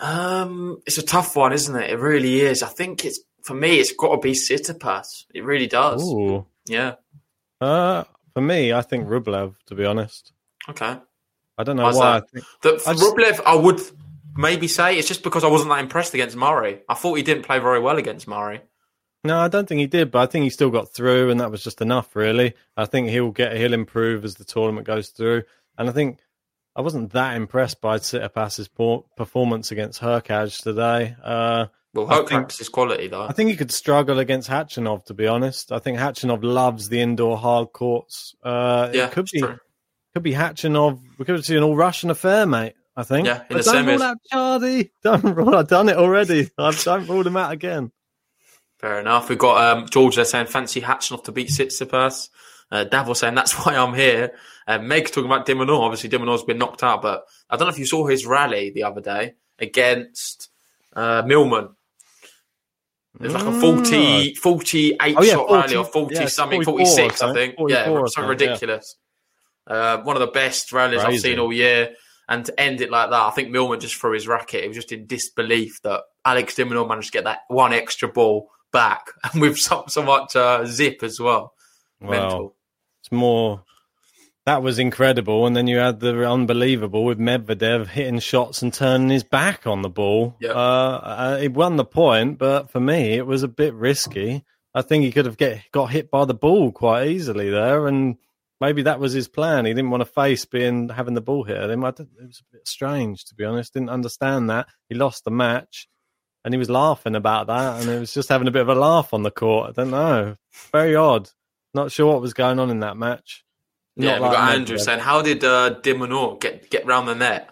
[0.00, 1.90] Um, it's a tough one, isn't it?
[1.90, 2.62] It really is.
[2.62, 3.78] I think it's for me.
[3.78, 5.24] It's got to be Tsitsipas.
[5.34, 6.02] It really does.
[6.02, 6.46] Ooh.
[6.66, 6.96] Yeah.
[7.60, 8.04] Uh,
[8.34, 10.32] for me, I think Rublev, to be honest.
[10.68, 10.98] Okay.
[11.58, 12.06] I don't know Why's why.
[12.16, 12.30] I that?
[12.30, 13.80] think, The, I just- Rublev, I would
[14.36, 16.82] maybe say it's just because I wasn't that impressed against Murray.
[16.88, 18.60] I thought he didn't play very well against Murray.
[19.24, 21.50] no, I don't think he did, but I think he still got through, and that
[21.50, 22.52] was just enough, really.
[22.76, 25.44] I think he'll get, he'll improve as the tournament goes through,
[25.78, 26.18] and I think
[26.76, 28.68] I wasn't that impressed by Tsitsipas's
[29.16, 31.16] performance against Hurkacz today.
[31.24, 33.22] Uh, Well, I think- his quality though.
[33.22, 35.72] I think he could struggle against Khachanov, to be honest.
[35.72, 38.34] I think Khachanov loves the indoor hard courts.
[38.42, 39.58] Uh, yeah, it could be true.
[40.12, 41.00] could be Khachanov.
[41.18, 42.74] We could see an all Russian affair, mate.
[42.98, 43.26] I think.
[43.26, 44.90] Yeah, in but the don't rule out Chardy.
[45.02, 45.54] Don't rule.
[45.54, 46.50] I've done it already.
[46.56, 47.92] I've don't rule him out again.
[48.78, 49.28] Fair enough.
[49.28, 52.30] We've got um, George there saying fancy Khachanov to beat Tsitsipas.
[52.70, 54.32] Uh, Davos saying that's why I'm here.
[54.66, 55.80] Uh, Meg's talking about de Minaur.
[55.80, 58.70] Obviously, de Minaur's been knocked out, but I don't know if you saw his rally
[58.70, 60.48] the other day against
[60.94, 61.70] uh, Millman.
[63.20, 65.14] It was like a 40, 48 Mm.
[65.16, 67.54] Oh, yeah, shot 40 rally or 40 yeah, something, 46, I think.
[67.66, 68.28] Yeah, something something, yeah.
[68.28, 68.96] ridiculous.
[69.66, 71.94] Uh, one of the best rallies I've seen all year.
[72.28, 74.62] And to end it like that, I think Millman just threw his racket.
[74.62, 78.08] He was just in disbelief that Alex de Minaur managed to get that one extra
[78.08, 81.54] ball back and with so, so much uh, zip as well.
[82.06, 82.56] Well, Mental.
[83.02, 83.64] it's more.
[84.46, 89.08] That was incredible, and then you had the unbelievable with Medvedev hitting shots and turning
[89.08, 90.36] his back on the ball.
[90.40, 90.52] Yeah.
[90.52, 94.44] Uh, uh, he won the point, but for me, it was a bit risky.
[94.72, 98.18] I think he could have get got hit by the ball quite easily there, and
[98.60, 99.64] maybe that was his plan.
[99.64, 101.84] He didn't want to face being having the ball hit at him.
[101.84, 103.74] I it was a bit strange, to be honest.
[103.74, 104.68] Didn't understand that.
[104.88, 105.88] He lost the match,
[106.44, 108.74] and he was laughing about that, and it was just having a bit of a
[108.74, 109.70] laugh on the court.
[109.70, 110.36] I don't know.
[110.72, 111.30] Very odd.
[111.76, 113.44] Not sure what was going on in that match.
[113.96, 117.06] Yeah, Not we've like got Andrew saying, "How did uh, de Minaur get get round
[117.06, 117.50] the net?"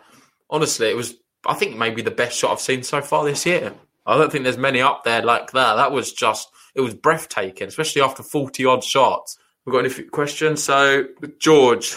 [0.49, 1.15] Honestly, it was
[1.47, 3.75] I think maybe the best shot I've seen so far this year.
[4.07, 5.75] I don't think there's many up there like that.
[5.75, 9.37] That was just it was breathtaking, especially after forty odd shots.
[9.67, 10.63] We've got any questions?
[10.63, 11.05] So
[11.39, 11.95] George,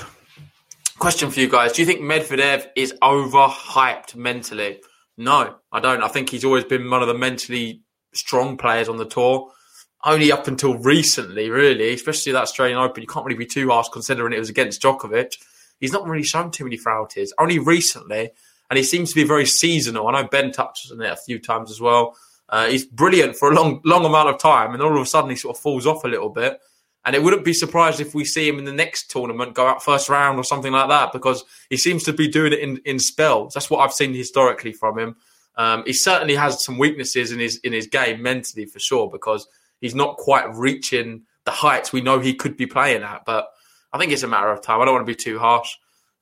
[1.00, 4.82] question for you guys: Do you think Medvedev is overhyped mentally?
[5.18, 6.04] No, I don't.
[6.04, 9.52] I think he's always been one of the mentally strong players on the tour.
[10.08, 13.90] Only up until recently, really, especially that Australian Open, you can't really be too harsh
[13.92, 15.34] considering it was against Djokovic.
[15.82, 17.34] He's not really shown too many frailties.
[17.38, 18.32] Only recently,
[18.70, 20.08] and he seems to be very seasonal.
[20.08, 22.16] I know Ben touches on it a few times as well.
[22.48, 25.30] Uh, he's brilliant for a long, long amount of time, and all of a sudden
[25.30, 26.58] he sort of falls off a little bit.
[27.04, 29.84] And it wouldn't be surprised if we see him in the next tournament go out
[29.84, 33.00] first round or something like that because he seems to be doing it in, in
[33.00, 33.54] spells.
[33.54, 35.16] That's what I've seen historically from him.
[35.58, 39.48] Um, he certainly has some weaknesses in his in his game mentally for sure because
[39.82, 43.24] he's not quite reaching the heights we know he could be playing at.
[43.26, 43.48] But
[43.94, 44.82] I think it's a matter of time.
[44.82, 45.76] I don't want to be too harsh.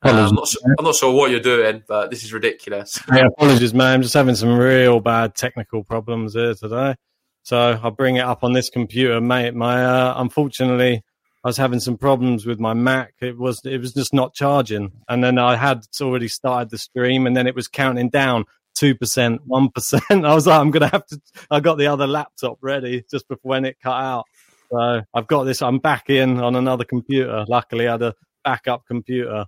[0.04, 3.00] Uh, I'm, not, I'm not sure what you're doing, but this is ridiculous.
[3.10, 3.94] Apologies, man.
[3.96, 6.96] I'm just having some real bad technical problems here today.
[7.42, 9.56] So I'll bring it up on this computer, mate.
[9.56, 11.04] My uh, unfortunately,
[11.44, 13.14] I was having some problems with my Mac.
[13.22, 17.28] It was it was just not charging, and then I had already started the stream,
[17.28, 20.04] and then it was counting down two percent, one percent.
[20.12, 21.22] I was like, I'm gonna have to.
[21.50, 24.26] I got the other laptop ready just before when it cut out.
[24.72, 25.62] So I've got this.
[25.62, 27.46] I'm back in on another computer.
[27.48, 29.46] Luckily, I had a backup computer.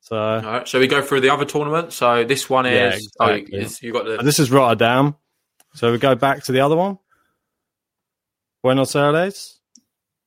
[0.00, 1.92] So All right, so we go through the other tournament.
[1.92, 5.16] So this one is Yeah, oh, is- you got the this is Rotterdam.
[5.74, 6.98] So we go back to the other one.
[8.62, 9.60] Buenos Aires.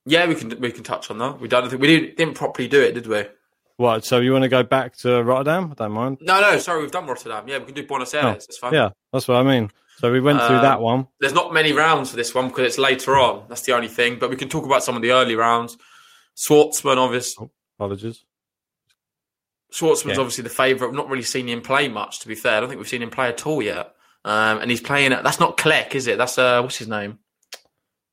[0.06, 0.26] yeah.
[0.26, 1.40] We can we can touch on that.
[1.40, 3.24] We don't we didn't, didn't properly do it, did we?
[3.76, 4.04] What?
[4.04, 5.70] So you want to go back to Rotterdam?
[5.72, 6.18] I don't mind.
[6.20, 6.58] No, no.
[6.58, 7.48] Sorry, we've done Rotterdam.
[7.48, 8.46] Yeah, we can do Buenos Aires.
[8.46, 8.74] That's fine.
[8.74, 9.70] Oh, Yeah, that's what I mean.
[9.98, 11.06] So we went through Um, that one.
[11.20, 13.44] There's not many rounds for this one because it's later on.
[13.48, 14.18] That's the only thing.
[14.18, 15.76] But we can talk about some of the early rounds.
[16.36, 17.48] Schwartzman, obviously.
[17.78, 18.24] Apologies.
[19.72, 20.20] Schwartzman's Yeah.
[20.22, 20.90] obviously the favourite.
[20.90, 22.56] I've not really seen him play much, to be fair.
[22.56, 23.94] I don't think we've seen him play at all yet.
[24.24, 25.10] Um, and he's playing.
[25.10, 26.18] That's not Kleck, is it?
[26.18, 27.18] That's uh, what's his name?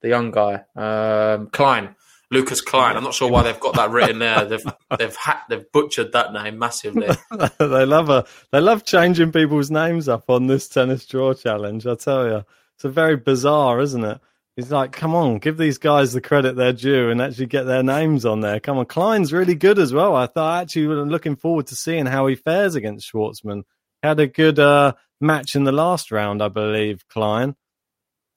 [0.02, 1.96] The young guy, um, Klein,
[2.32, 2.96] Lucas Klein.
[2.96, 4.46] I'm not sure why they've got that written there.
[4.50, 4.66] They've
[4.98, 7.08] they've ha- they've butchered that name massively.
[7.60, 11.88] they love a they love changing people's names up on this tennis draw challenge.
[11.88, 14.20] I tell you, it's a very bizarre, isn't it?
[14.56, 17.82] He's like, come on, give these guys the credit they're due and actually get their
[17.82, 18.60] names on there.
[18.60, 20.16] Come on, Klein's really good as well.
[20.16, 23.64] I thought actually I'm looking forward to seeing how he fares against Schwartzman.
[24.04, 27.08] Had a good uh, match in the last round, I believe.
[27.08, 27.56] Klein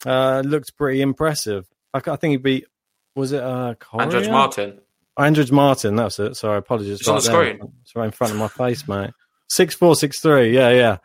[0.06, 1.66] uh, looked pretty impressive.
[1.92, 2.66] I, I think he beat
[3.14, 3.74] was it uh,
[4.08, 4.80] Judge Martin.
[5.18, 6.36] Andrej Martin, that's it.
[6.36, 7.00] Sorry, apologies.
[7.00, 7.32] It's on the there.
[7.32, 7.72] screen.
[7.82, 9.10] It's right in front of my face, mate.
[9.48, 10.54] Six four six three.
[10.54, 10.96] Yeah, yeah.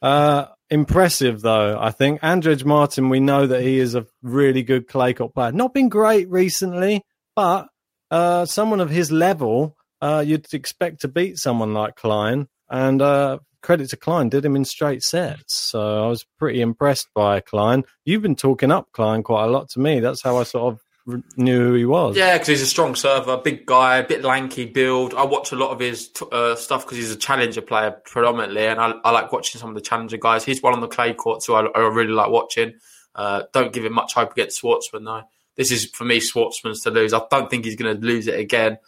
[0.00, 1.76] Uh, impressive though.
[1.78, 3.08] I think Andrej Martin.
[3.08, 5.50] We know that he is a really good clay court player.
[5.50, 7.02] Not been great recently,
[7.34, 7.68] but
[8.10, 12.46] uh, someone of his level, uh, you'd expect to beat someone like Klein.
[12.70, 15.54] And uh, credit to Klein, did him in straight sets.
[15.54, 17.84] So I was pretty impressed by Klein.
[18.04, 19.98] You've been talking up Klein quite a lot to me.
[20.00, 20.80] That's how I sort of
[21.36, 22.16] knew who he was.
[22.16, 25.14] Yeah, because he's a strong server, big guy, a bit lanky build.
[25.14, 28.66] I watch a lot of his t- uh, stuff because he's a challenger player predominantly,
[28.66, 30.44] and I, I like watching some of the challenger guys.
[30.44, 32.74] He's one on the clay courts who I, I really like watching.
[33.14, 35.22] Uh, don't give him much hope against Schwartzman though.
[35.56, 37.12] This is for me Schwartzman's to lose.
[37.12, 38.78] I don't think he's going to lose it again.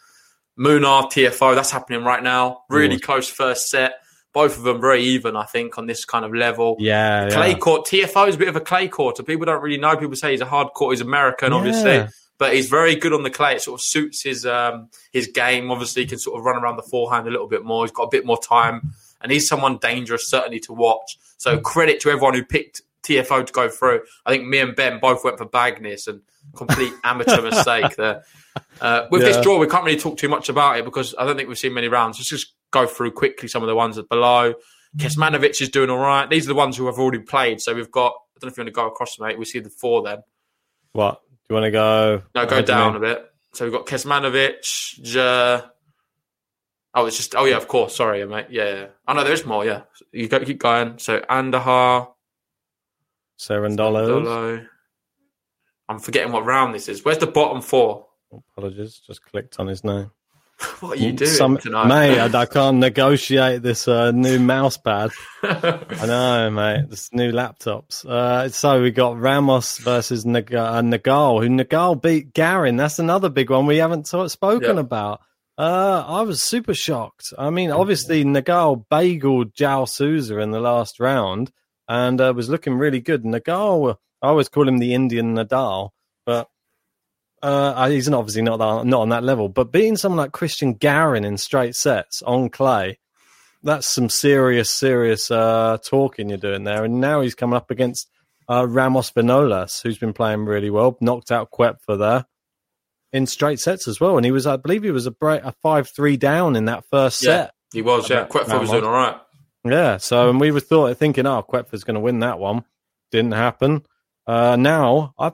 [0.58, 2.62] Munar Tiafoe, that's happening right now.
[2.68, 3.02] Really Mm.
[3.02, 3.94] close first set.
[4.32, 6.76] Both of them very even, I think, on this kind of level.
[6.78, 7.30] Yeah, yeah.
[7.30, 7.86] Clay court.
[7.86, 9.16] Tiafoe is a bit of a clay court.
[9.16, 9.96] So people don't really know.
[9.96, 10.94] People say he's a hard court.
[10.94, 12.08] He's American, obviously, Yeah.
[12.38, 13.56] but he's very good on the clay.
[13.56, 15.70] It sort of suits his um, his game.
[15.72, 17.84] Obviously, he can sort of run around the forehand a little bit more.
[17.84, 21.18] He's got a bit more time, and he's someone dangerous certainly to watch.
[21.36, 24.02] So credit to everyone who picked Tiafoe to go through.
[24.26, 26.20] I think me and Ben both went for Bagnis and
[26.54, 28.22] complete amateur mistake there.
[28.80, 31.36] Uh, with this draw, we can't really talk too much about it because I don't
[31.36, 32.18] think we've seen many rounds.
[32.18, 34.52] Let's just go through quickly some of the ones that below.
[34.52, 35.06] Mm-hmm.
[35.06, 36.28] Kecmanovic is doing all right.
[36.28, 37.60] These are the ones who have already played.
[37.60, 39.38] So we've got, I don't know if you want to go across, mate.
[39.38, 40.18] We see the four then.
[40.92, 41.20] What?
[41.22, 42.22] Do you want to go?
[42.34, 43.26] No, go What do you down a bit.
[43.52, 45.66] So we've got Kecmanovic, J-
[46.92, 47.94] Oh, it's just, oh yeah, of course.
[47.94, 48.46] Sorry, mate.
[48.50, 48.64] Yeah.
[48.64, 48.86] yeah.
[49.06, 49.64] Oh no, there is more.
[49.64, 49.82] Yeah.
[50.12, 50.98] You go, keep going.
[50.98, 52.08] So Andujar,
[53.38, 54.06] Cerundolos.
[54.06, 54.66] Dolo.
[55.88, 57.04] I'm forgetting what round this is.
[57.04, 58.06] Where's the bottom four?
[58.32, 60.10] Apologies, just clicked on his name.
[60.80, 61.86] What are you doing Some- tonight?
[61.88, 65.10] mate, I, can't negotiate this uh, new mouse pad.
[65.42, 66.88] I know, mate.
[66.90, 68.04] This new laptops.
[68.04, 72.76] Uh, so we got Ramos versus Nag- uh, Nagal, who Nagal beat Garin.
[72.76, 74.80] That's another big one we haven't spoken Yeah.
[74.80, 75.20] about.
[75.58, 77.32] Uh, I was super shocked.
[77.38, 81.52] I mean, obviously Nagal bageled Jao Souza in the last round
[81.88, 83.24] and uh, was looking really good.
[83.24, 85.90] Nagal, I always call him the Indian Nadal,
[87.42, 89.48] uh, he's not, obviously not that, not on that level.
[89.48, 92.98] But beating someone like Christian Garin in straight sets on clay,
[93.62, 96.84] that's some serious, serious uh, talking you're doing there.
[96.84, 98.08] And now he's coming up against
[98.48, 102.26] uh, Ramos Vinolas, who's been playing really well, knocked out Koepfer there
[103.12, 104.16] in straight sets as well.
[104.16, 106.84] And he was, I believe, he was a break, a five three down in that
[106.90, 107.54] first yeah, set.
[107.72, 108.08] he was.
[108.08, 109.16] Yeah, Koepfer was doing all right.
[109.64, 109.98] Yeah.
[109.98, 112.64] So, and we were thought thinking, oh, Koepfer's going to win that one.
[113.10, 113.84] Didn't happen.
[114.26, 115.32] Uh, now, I,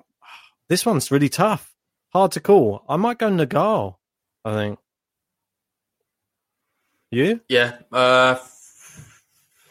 [0.69, 1.76] this one's really tough.
[2.16, 2.83] Hard to call.
[2.88, 3.96] I might go Nagal.
[4.42, 4.79] I think.
[7.11, 7.42] You?
[7.46, 7.76] Yeah.
[7.92, 8.37] Uh,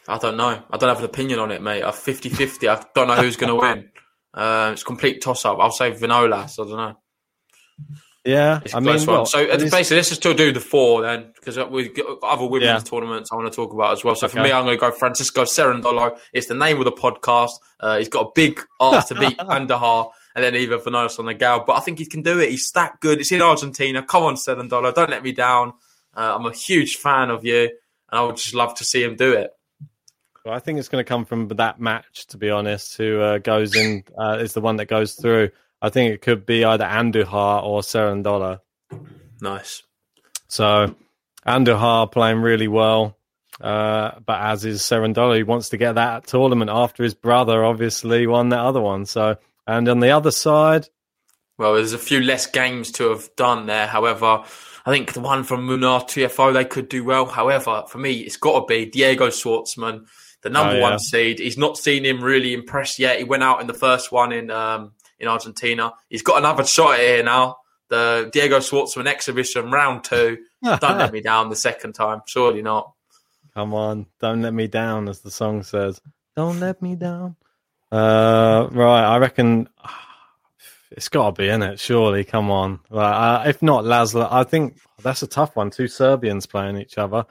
[0.06, 0.62] I don't know.
[0.70, 1.82] I don't have an opinion on it, mate.
[1.82, 2.68] I'm 50 50.
[2.68, 3.90] I don't know who's going to win.
[4.32, 5.58] Uh, it's a complete toss up.
[5.58, 6.52] I'll say Vinolas.
[6.64, 6.96] I don't know.
[8.24, 8.60] Yeah.
[8.64, 9.06] It's I mean, one.
[9.08, 12.18] well, so, uh, this- basically, let's just still do the four then, because we've got
[12.22, 12.78] other women's Yeah.
[12.78, 14.14] tournaments I want to talk about as well.
[14.14, 16.16] So, for me, I'm going to go Francisco Cerundolo.
[16.32, 17.50] It's the name of the podcast.
[17.80, 21.64] Uh, he's got a big ask to beat Andujar and then either on the gal.
[21.66, 22.50] But I think he can do it.
[22.50, 23.20] He's that good.
[23.20, 24.02] It's in Argentina.
[24.02, 24.94] Come on, Cerundolo.
[24.94, 25.72] Don't let me down.
[26.14, 27.70] Uh, I'm a huge fan of you, and
[28.10, 29.50] I would just love to see him do it.
[30.44, 32.98] Well, I think it's going to come from that match, to be honest.
[32.98, 35.50] Who uh, goes in uh, is the one that goes through.
[35.80, 38.60] I think it could be either Andujar or Cerundolo.
[39.40, 39.82] Nice.
[40.48, 40.94] So
[41.46, 43.16] Andujar playing really well.
[43.58, 48.26] Uh, but as is Cerundolo, he wants to get that tournament after his brother obviously
[48.26, 49.06] won that other one.
[49.06, 50.88] So, and on the other side,
[51.58, 53.86] Well, there's a few less games to have done there.
[53.86, 54.44] However,
[54.84, 57.26] I think the one from Munar Tiafoe they could do well.
[57.26, 60.06] However, for me, it's got to be Diego Schwartzman,
[60.42, 60.82] the number Oh, yeah.
[60.82, 61.38] one seed.
[61.40, 63.18] He's not seen him really impressed yet.
[63.18, 65.92] He went out in the first one in um, in Argentina.
[66.10, 67.56] He's got another shot here now.
[67.88, 70.38] The Diego Schwartzman exhibition round two.
[70.62, 72.20] Don't let me down the second time.
[72.26, 72.92] Surely not.
[73.54, 76.00] come on, don't let me down, as the song says.
[76.36, 77.36] Don't let me down.
[77.92, 79.68] Uh, right, I reckon
[80.90, 81.78] it's got to be in it.
[81.78, 82.80] Surely, come on.
[82.90, 85.70] Uh, if not Laslo, I think that's a tough one.
[85.70, 87.26] Two Serbians playing each other.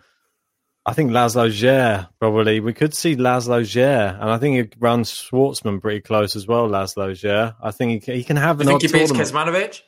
[0.86, 2.60] I think Laslo Djere probably.
[2.60, 6.70] We could see Laslo Djere, and I think he runs Schwartzman pretty close as well.
[6.70, 7.56] Laslo Djere.
[7.62, 9.32] I think he can, he can have Do an you think he beats.
[9.32, 9.82] Kecmanovic?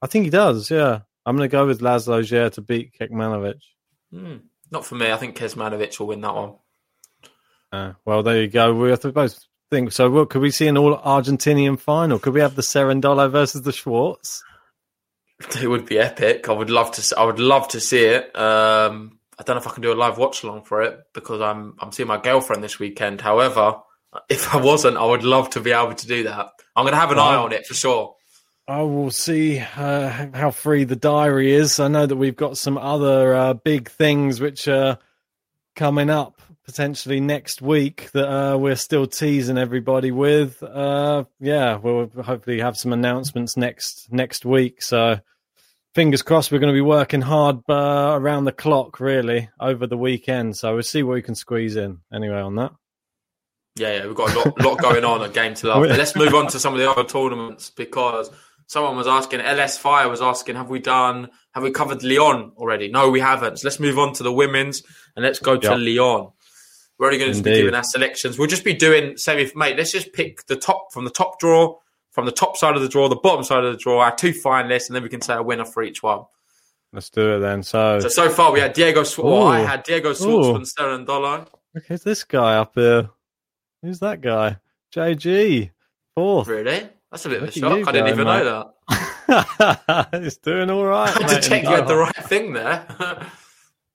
[0.00, 0.70] I think he does.
[0.70, 3.60] Yeah, I'm going to go with Laslo Djere to beat Kecmanovic.
[4.12, 4.36] Hmm.
[4.70, 5.10] Not for me.
[5.10, 6.54] I think Kecmanovic will win that one.
[7.72, 8.74] Uh, well, there you go.
[8.74, 9.44] We are both
[9.90, 10.10] so.
[10.10, 12.18] What could we see an all Argentinian final?
[12.18, 14.42] Could we have the Cerundolo versus the Schwartz?
[15.60, 16.48] It would be epic.
[16.48, 17.18] I would love to.
[17.18, 18.24] I would love to see it.
[18.36, 21.40] Um, I don't know if I can do a live watch along for it because
[21.40, 23.20] I'm I'm seeing my girlfriend this weekend.
[23.20, 23.80] However,
[24.28, 26.50] if I wasn't, I would love to be able to do that.
[26.76, 28.14] I'm going to have an eye on it for sure.
[28.68, 31.80] I will see uh, how free the diary is.
[31.80, 34.98] I know that we've got some other uh, big things which are
[35.74, 40.62] coming up potentially next week that uh, we're still teasing everybody with.
[40.62, 44.82] Uh, yeah, we'll hopefully have some announcements next next week.
[44.82, 45.20] So
[45.94, 49.96] fingers crossed, we're going to be working hard uh, around the clock, really, over the
[49.96, 50.56] weekend.
[50.56, 52.72] So we'll see what we can squeeze in anyway on that.
[53.76, 55.82] Yeah, yeah, we've got a lot, lot going on at Game to Love.
[55.88, 58.30] But let's move on to some of the other tournaments because
[58.66, 62.88] someone was asking, LS Fire was asking, have we done, have we covered Lyon already?
[62.88, 63.58] No, we haven't.
[63.58, 64.82] So let's move on to the women's
[65.16, 65.78] and let's go to Yep.
[65.78, 66.32] Lyon.
[67.02, 68.38] We're only going to be giving our selections.
[68.38, 69.76] We'll just be doing semi, mate.
[69.76, 71.76] Let's just pick the top from the top draw,
[72.12, 74.30] from the top side of the draw, the bottom side of the draw, our two
[74.30, 76.26] finalists, and then we can say a winner for each one.
[76.92, 77.64] Let's do it then.
[77.64, 79.02] So, So so far we had Diego.
[79.02, 80.12] Sw- well, I had Diego.
[80.12, 81.48] Schwartzman, Cerundolo.
[81.74, 83.10] look, who's this guy up here?
[83.82, 84.58] Who's that guy?
[84.94, 85.70] JG,
[86.14, 86.46] fourth.
[86.46, 86.88] Really?
[87.10, 87.88] That's a bit of a shock.
[87.88, 88.44] I didn't go, even mate.
[88.44, 88.72] know
[89.28, 90.08] that.
[90.12, 91.08] it's doing all right.
[91.16, 92.86] I had to check you had the right thing there.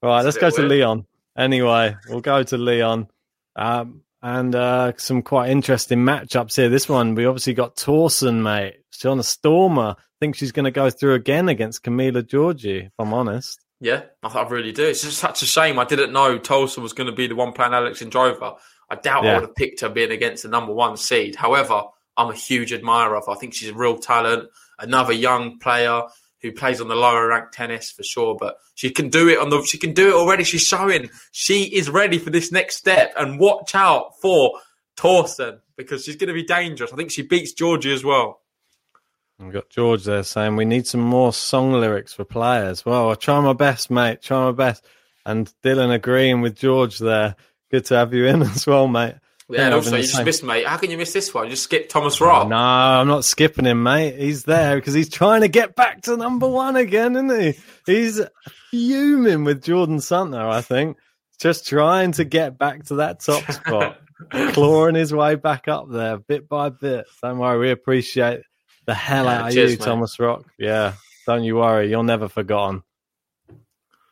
[0.04, 0.82] Right, It's let's go bit to weird.
[0.82, 1.06] Lyon.
[1.38, 3.08] Anyway, we'll go to Lyon.
[3.56, 6.70] Um, and uh, some quite interesting matchups here.
[6.70, 8.78] This one, we obviously got Tauson, mate.
[8.90, 9.96] She's on a stormer.
[10.20, 13.60] think she's going to go through again against Camila Giorgi, if I'm honest.
[13.80, 14.84] yeah, I, I really do.
[14.86, 15.78] It's just such a shame.
[15.78, 18.58] I didn't know Tauson was going to be the one playing Alexandrova.
[18.90, 21.36] I doubt I would have picked her being against the number one seed.
[21.36, 21.84] However,
[22.16, 23.34] I'm a huge admirer of her.
[23.34, 24.50] I think she's a real talent.
[24.80, 26.04] Another young player
[26.42, 29.50] who plays on the lower ranked tennis for sure, but she can do it on
[29.50, 29.64] the.
[29.64, 30.44] She can do it already.
[30.44, 33.14] She's showing she is ready for this next step.
[33.18, 34.60] And watch out for
[34.98, 36.94] Tauson because she's going to be dangerous.
[36.94, 38.42] I think she beats Giorgi as well.
[39.40, 42.84] We've got George there saying we need some more song lyrics for players.
[42.86, 44.24] Well, I try my best, mate.
[44.24, 44.84] Try my best.
[45.26, 47.36] And Dylan agreeing with George there.
[47.70, 49.16] Good to have you in as well, mate.
[49.50, 50.66] Yeah, and also you just missed, mate.
[50.68, 51.46] How can you miss this one?
[51.46, 52.50] You just skip Thomas Rock.
[52.50, 54.18] No, I'm not skipping him, mate.
[54.20, 57.54] He's there because he's trying to get back to number one again, isn't he?
[57.86, 58.20] He's
[58.72, 60.98] fuming with Jordan Santner, I think.
[61.40, 63.98] Just trying to get back to that top spot,
[64.52, 67.06] clawing his way back up there bit by bit.
[67.22, 68.42] Don't worry, we appreciate
[68.86, 69.80] the hell Yeah, out of you, mate.
[69.80, 70.44] Thomas Rock.
[70.60, 70.94] Yeah,
[71.26, 72.84] don't you worry, you're never forgotten.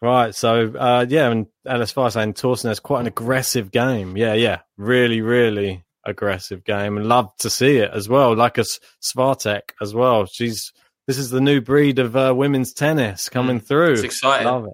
[0.06, 4.16] Right, so uh, yeah, and Ellis Fire saying Tauson has quite an aggressive game.
[4.16, 8.36] Yeah, yeah, really, really aggressive game, and love to see it as well.
[8.36, 10.28] Like a S- Swiatek as well.
[10.28, 10.72] She's
[11.08, 13.94] this is the new breed of uh, women's tennis coming through.
[13.94, 14.46] It's exciting.
[14.46, 14.74] Love it.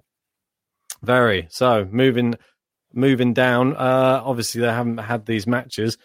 [1.02, 1.46] Very.
[1.50, 2.34] So moving
[2.92, 3.74] moving down.
[3.74, 5.96] Uh, obviously, they haven't had these matches.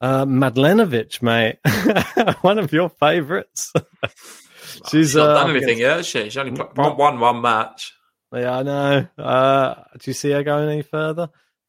[0.00, 1.58] Uh, Mladenovic, mate,
[2.40, 3.70] one of your favourites.
[4.90, 6.24] She's not uh, done anything yet, she?
[6.24, 7.92] She's only Not- won one match.
[8.32, 9.06] Yeah, I know.
[9.18, 11.28] Uh, do you see her going any further?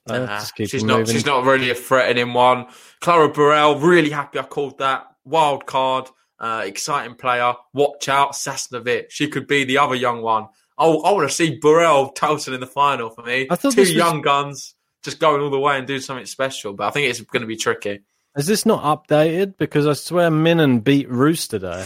[0.10, 1.00] Uh, Nah, just keep she's not.
[1.00, 1.14] moving.
[1.16, 2.68] She's not really a threatening one.
[3.02, 6.10] Clara Burel, really happy I called that wild card.
[6.40, 7.54] Uh, exciting player.
[7.74, 9.06] Watch out, Sasnovich.
[9.10, 10.48] She could be the other young one.
[10.78, 13.48] Oh, I want to see Burel Tauson in the final for me.
[13.50, 16.26] I thought Two this was- young guns just going all the way and doing something
[16.26, 16.74] special.
[16.74, 18.02] But I think it's going to be tricky.
[18.36, 19.58] Is this not updated?
[19.58, 21.86] Because I swear Minnen beat Rus today.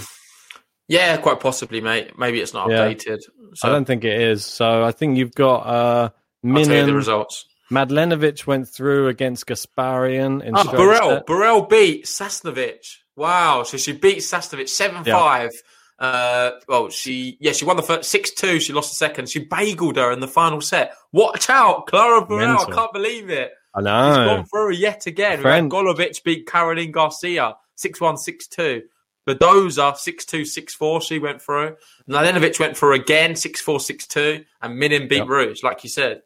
[0.88, 2.18] Yeah, quite possibly, mate.
[2.18, 2.88] Maybe it's not Yeah.
[2.88, 3.20] updated.
[3.56, 4.46] So I don't think it is.
[4.46, 6.10] So I think you've got uh,
[6.44, 7.46] you the results.
[7.72, 11.16] Mladenovic went through against Gasparyan in Oh, Burel.
[11.16, 11.28] set.
[11.28, 12.98] Burel beat Sasnovich.
[13.18, 13.64] Wow.
[13.64, 15.52] So she beat Sasnovich 7 5.
[16.00, 18.60] Uh, well, she yeah, she won the first six two.
[18.60, 19.30] She lost the second.
[19.30, 20.94] She bageled her in the final set.
[21.12, 22.56] Watch out, Clara Burel!
[22.56, 22.72] Mental.
[22.72, 23.52] I can't believe it.
[23.74, 24.26] I She's know.
[24.26, 25.42] gone through yet again.
[25.42, 28.84] Friend- Golubic beat Caroline Garcia 6 1 6 2.
[29.28, 31.02] Badosa 6 2 6 4.
[31.02, 31.76] She went through.
[32.10, 34.46] Mladenovic went through again 6 4 6 2.
[34.62, 35.28] And Minnen beat Yep.
[35.28, 36.22] Rouge, like you said.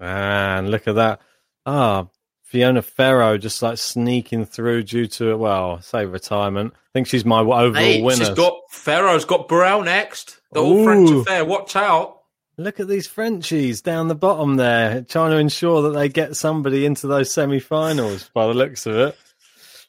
[0.00, 1.20] And look at that.
[1.66, 2.06] Ah,
[2.42, 6.72] Fiona Ferro just like sneaking through due to, well, say retirement.
[6.74, 8.16] I think she's my overall Hey, winner.
[8.24, 10.40] she's got Ferro's got Burel next.
[10.52, 11.44] The all French affair.
[11.44, 12.20] Watch out.
[12.56, 16.86] Look at these Frenchies down the bottom there, trying to ensure that they get somebody
[16.86, 18.30] into those semi-finals.
[18.32, 19.18] By the looks of it,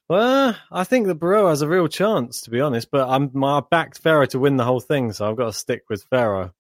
[0.10, 2.92] well, I think that Burel has a real chance, to be honest.
[2.92, 5.54] But I'm my I backed Ferro to win the whole thing, so I've got to
[5.54, 6.54] stick with Ferro.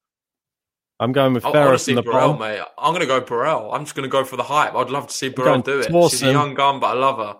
[1.00, 2.40] I'm going with Ferro see from the Burel, bottom.
[2.40, 2.62] mate.
[2.78, 3.74] I'm going to go Burel.
[3.74, 4.76] I'm just going to go for the hype.
[4.76, 5.86] I'd love to see going Burrell do it.
[5.86, 6.30] She's Tauson.
[6.30, 7.38] a young gun, but I love her.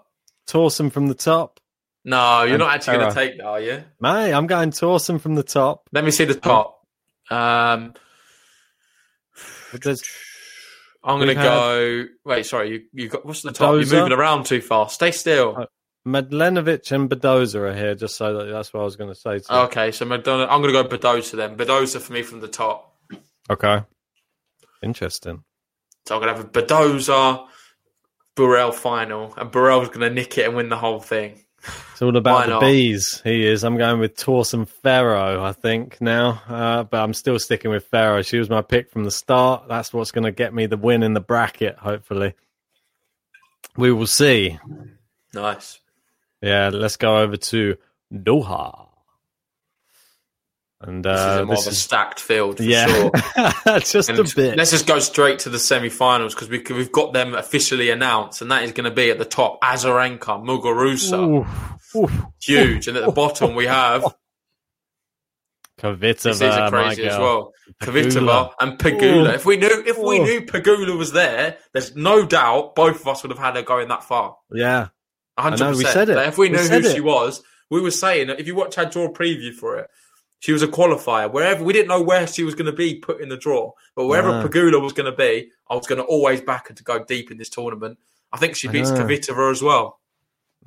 [0.48, 1.60] Tauson from the top.
[2.04, 3.84] No, you're And not actually going to take that, are you?
[4.00, 5.88] Mate, I'm going Tauson from the top.
[5.92, 6.82] Let me see the top.
[7.32, 7.94] Um,
[11.04, 12.06] I'm going to go.
[12.26, 12.72] Wait, sorry.
[12.72, 13.74] You you got what's the top?
[13.74, 13.92] Badosa.
[13.92, 14.96] You're moving around too fast.
[14.96, 15.68] Stay still.
[16.06, 19.40] Mladenovic and Badosa are here, just so that that's what I was going to say.
[19.40, 19.62] To.
[19.64, 21.58] Okay, so Madonna, I'm going to go Badosa then.
[21.58, 22.96] Badosa for me from the top.
[23.50, 23.82] Okay.
[24.84, 25.44] Interesting.
[26.06, 27.48] So I'm going to have a Badosa
[28.36, 31.40] Burel final, and Burel's going to nick it and win the whole thing.
[31.94, 33.22] It's all about the bees.
[33.24, 33.64] He is.
[33.64, 36.42] I'm going with Tauson Ferro, I think, now.
[36.48, 38.22] Uh, but I'm still sticking with Ferro.
[38.22, 39.68] She was my pick from the start.
[39.68, 42.36] That's what's going to get me the win in the bracket, hopefully.
[43.76, 44.60] We will see.
[45.34, 45.80] Nice.
[46.42, 47.76] Yeah, let's go over to
[48.14, 48.90] Doha.
[50.82, 53.12] And This is uh, a more of a is, stacked field for yeah, sure.
[53.80, 54.58] just And a bit.
[54.58, 58.52] Let's just go straight to the semi-finals because we, we've got them officially announced, and
[58.52, 62.26] that is going to be at the top Azarenka, Muguruza, Oof, oof.
[62.42, 64.04] huge, and at the bottom we have
[65.80, 67.54] Kvitova, This is crazy as well.
[67.82, 69.32] Kvitova and Pegula.
[69.32, 69.36] Ooh.
[69.36, 73.24] If we knew if we knew Pegula was there, there's no doubt both of us
[73.24, 74.38] would have had her going that far.
[74.52, 74.90] Yeah,
[75.38, 76.16] hundred know, we said it.
[76.16, 76.94] Like, if we We knew who it.
[76.94, 79.90] she was, we were saying that if you watch our draw preview for it,
[80.40, 81.32] she was a qualifier.
[81.32, 84.06] Wherever we didn't know where she was going to be put in the draw, but
[84.06, 84.44] wherever Ah.
[84.44, 87.32] Pegula was going to be, I was going to always back her to go deep
[87.32, 87.98] in this tournament.
[88.32, 88.92] I think she beats.
[88.92, 90.00] Kvitova as well.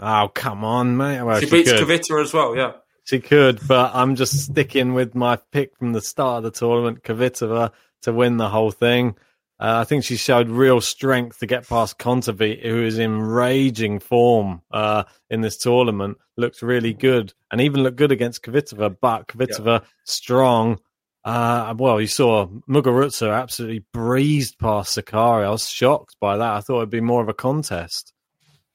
[0.01, 1.23] Oh, come on, mate.
[1.23, 1.87] Well, she, she, beats could.
[1.87, 2.57] Kvitova as well.
[2.57, 2.73] Yeah.
[3.05, 7.03] She could, but I'm just sticking with my pick from the start of the tournament,
[7.03, 9.16] Kvitova, to win the whole thing.
[9.61, 13.99] Uh, I think she showed real strength to get past Kontaveit, who is in raging
[13.99, 16.19] form uh, in this tournament.
[16.37, 18.97] Looks really good, and even looked good against Kvitova.
[19.01, 20.79] But Kvitova strong.
[21.25, 25.45] Uh, well, you saw Muguruza absolutely breezed past Sakkari.
[25.45, 26.55] I was shocked by that.
[26.55, 28.13] I thought it'd be more of a contest.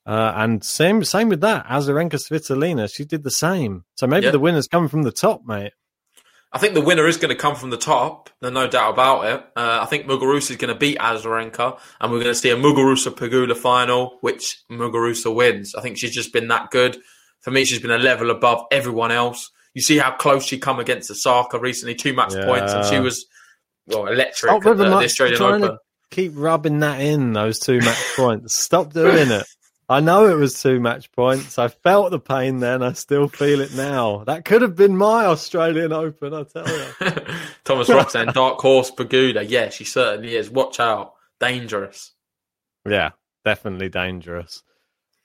[0.06, 1.66] Uh, and same same with that.
[1.66, 3.86] Azarenka Svitolina, she did the same.
[3.96, 4.32] So maybe Yeah.
[4.32, 5.72] the winner's coming from the top, mate.
[6.56, 8.30] I think the winner is going to come from the top.
[8.40, 9.40] There's no doubt about it.
[9.56, 12.56] Uh, I think Muguruza is going to beat Azarenka, and we're going to see a
[12.56, 15.74] Muguruza Pegula final, which Muguruza wins.
[15.74, 16.98] I think she's just been that good.
[17.42, 19.50] For me, she's been a level above everyone else.
[19.74, 22.46] You see how close she come against Osaka recently, two match Yeah.
[22.46, 23.26] points, and she was
[23.88, 25.76] well electric Stop at the, the the Australian trying Open.
[25.76, 25.78] to
[26.12, 28.62] keep rubbing that in, those two match points.
[28.62, 29.46] Stop doing it.
[29.94, 31.60] I know it was two match points.
[31.60, 32.82] I felt the pain then.
[32.82, 34.24] I still feel it now.
[34.24, 37.12] That could have been my Australian Open, I tell you.
[37.64, 39.48] Thomas Roxanne, Dark Horse Pegula.
[39.48, 40.50] Yeah, she certainly is.
[40.50, 41.14] Watch out.
[41.40, 42.14] Dangerous.
[42.90, 43.12] yeah,
[43.46, 44.64] definitely dangerous.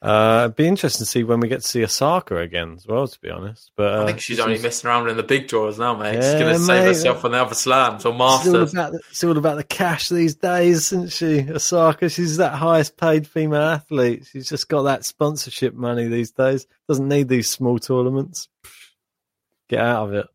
[0.01, 3.09] Uh, it'd be interesting to see when we get to see Osaka again as well,
[3.09, 3.73] to be honest.
[3.77, 6.23] But uh, I think she's only messing around in the big draws now, mate.
[6.23, 9.37] she's going to save herself on the other slams or It's all, about it's all
[9.37, 11.51] about the cash these days, isn't she?
[11.51, 14.29] Osaka, she's that highest paid female athlete.
[14.31, 16.69] She's just got that sponsorship money these days.
[16.87, 18.49] Doesn't need these small tournaments.
[19.69, 20.27] Get out of it.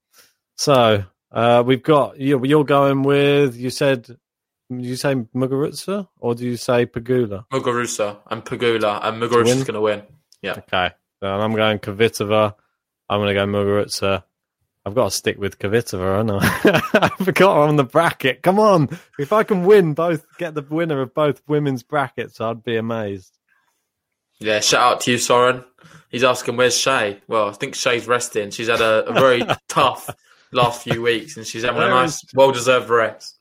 [0.58, 2.44] So uh, we've got you.
[2.46, 3.56] You're going with.
[3.56, 4.18] You said.
[4.70, 7.46] Did you say Muguruza or do you say Pegula?
[7.52, 10.04] Muguruza and Pegula, and Muguruza's going to win.
[10.42, 10.56] Yeah.
[10.58, 12.56] Okay, so I'm going Kvitova.
[13.10, 14.24] I'm going to go Muguruza.
[14.86, 17.10] I've got to stick with Kvitova, haven't I?
[17.18, 18.42] I forgot her on the bracket.
[18.42, 22.64] Come on, if I can win both, get the winner of both women's brackets, I'd
[22.64, 23.38] be amazed.
[24.40, 25.64] Yeah, shout out to you, Soren.
[26.10, 27.22] He's asking, where's Shay?
[27.28, 28.52] Well, I think Shay's resting.
[28.52, 30.10] She's had a, a very tough
[30.52, 33.40] last few weeks and she's having a nice, well deserved rest.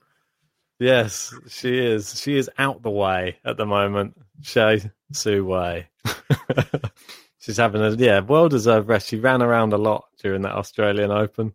[0.82, 2.20] Yes, she is.
[2.20, 4.14] She is out the way at the moment.
[4.42, 5.88] Shay Sue Way.
[7.38, 9.08] She's having a yeah, well deserved rest.
[9.08, 11.54] She ran around a lot during that Australian Open.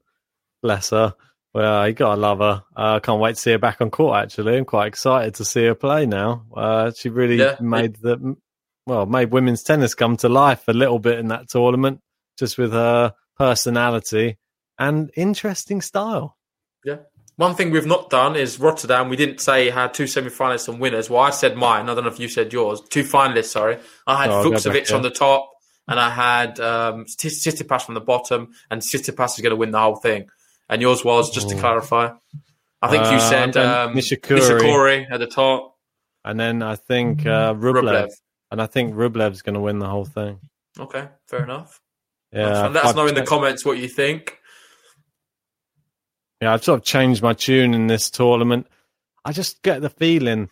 [0.62, 1.14] Bless her.
[1.54, 2.64] Well, you gotta love her.
[2.76, 4.18] I uh, can't wait to see her back on court.
[4.18, 6.46] Actually, I'm quite excited to see her play now.
[6.56, 7.56] Uh, she really Yeah.
[7.60, 8.36] made the
[8.86, 12.00] well, made women's tennis come to life a little bit in that tournament,
[12.38, 14.38] just with her personality.
[14.80, 16.37] and interesting style.
[17.38, 19.10] One thing we've not done is Rotterdam.
[19.10, 21.08] We didn't say had two semi-finalists and winners.
[21.10, 21.88] Well, I said mine.
[21.88, 22.82] I don't know if you said yours.
[22.90, 23.46] Two finalists.
[23.52, 23.78] Sorry,
[24.08, 25.48] I had Oh, Fucsovics on the top,
[25.88, 28.82] and I had um, Pass from the bottom, and
[29.16, 30.30] Pass is going to win the whole thing.
[30.68, 32.10] And yours was just to clarify.
[32.82, 34.40] I think Uh, you said I'm um, Nishikori.
[34.60, 35.76] Nishikori at the top.
[36.26, 38.10] And then I think uh, Rublev, Rublev.
[38.52, 40.40] and I think Rublev's going to win the whole thing.
[40.80, 41.80] Okay, fair enough.
[42.32, 42.68] Yeah.
[42.68, 44.37] Let us know in the comments what you think.
[46.42, 48.68] Yeah, I've sort of changed my tune in this tournament.
[49.26, 50.50] I just get the feeling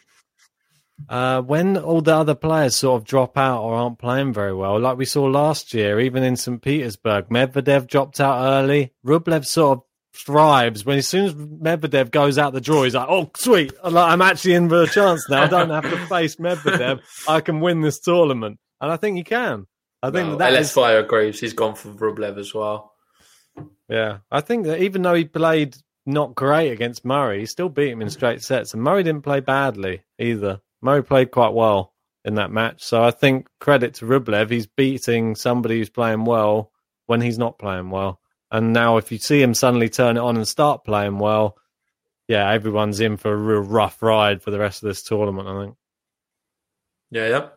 [1.10, 4.80] uh, when all the other players sort of drop out or aren't playing very well,
[4.80, 6.62] like we saw last year, even in St.
[6.62, 8.94] Petersburg, Medvedev dropped out early.
[9.06, 9.84] Rublev sort of
[10.16, 13.74] thrives when as soon as Medvedev goes out the draw, he's like, "Oh, sweet!
[13.84, 15.44] I'm like, I'm actually in for a chance now.
[15.44, 17.02] I don't have to face Medvedev.
[17.28, 19.68] I can win this tournament." And I think he can.
[20.02, 21.40] I think No, that is Fire agrees.
[21.40, 22.94] He's gone for Rublev as well.
[23.88, 27.92] Yeah, I think that even though he played not great against Murray, he still beat
[27.92, 28.74] him in straight sets.
[28.74, 30.62] And Murray didn't play badly either.
[30.82, 32.84] Murray played quite well in that match.
[32.84, 36.72] So I think credit to Rublev, he's beating somebody who's playing well
[37.06, 38.20] when he's not playing well.
[38.52, 41.58] And now if you see him suddenly turn it on and start playing well,
[42.28, 45.64] yeah, everyone's in for a real rough ride for the rest of this tournament, I
[45.64, 45.76] think.
[47.12, 47.48] Yeah, yeah.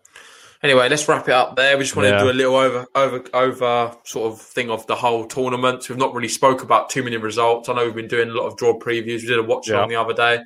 [0.63, 1.77] Anyway, let's wrap it up there.
[1.79, 2.19] We just want Yeah.
[2.19, 5.89] to do a little over, over, over sort of thing of the whole tournament.
[5.89, 7.69] We've not really spoke about too many results.
[7.69, 9.23] I know we've been doing a lot of draw previews.
[9.23, 9.77] We did a watch Yeah.
[9.77, 10.41] along the other day.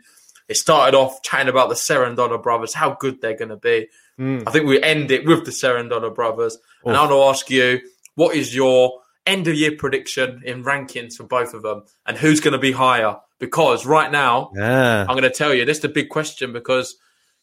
[0.49, 3.89] It started off chatting about the Cerundolo brothers, how good they're going to be.
[4.21, 4.43] Mm.
[4.47, 6.59] I think we end it with the Cerundolo brothers.
[6.85, 7.81] And I want to ask you,
[8.15, 12.41] what is your end of year prediction in rankings for both of them, and who's
[12.41, 13.17] going to be higher?
[13.39, 15.03] Because right now, Yeah.
[15.09, 16.97] I'm going to tell you, this is the big question because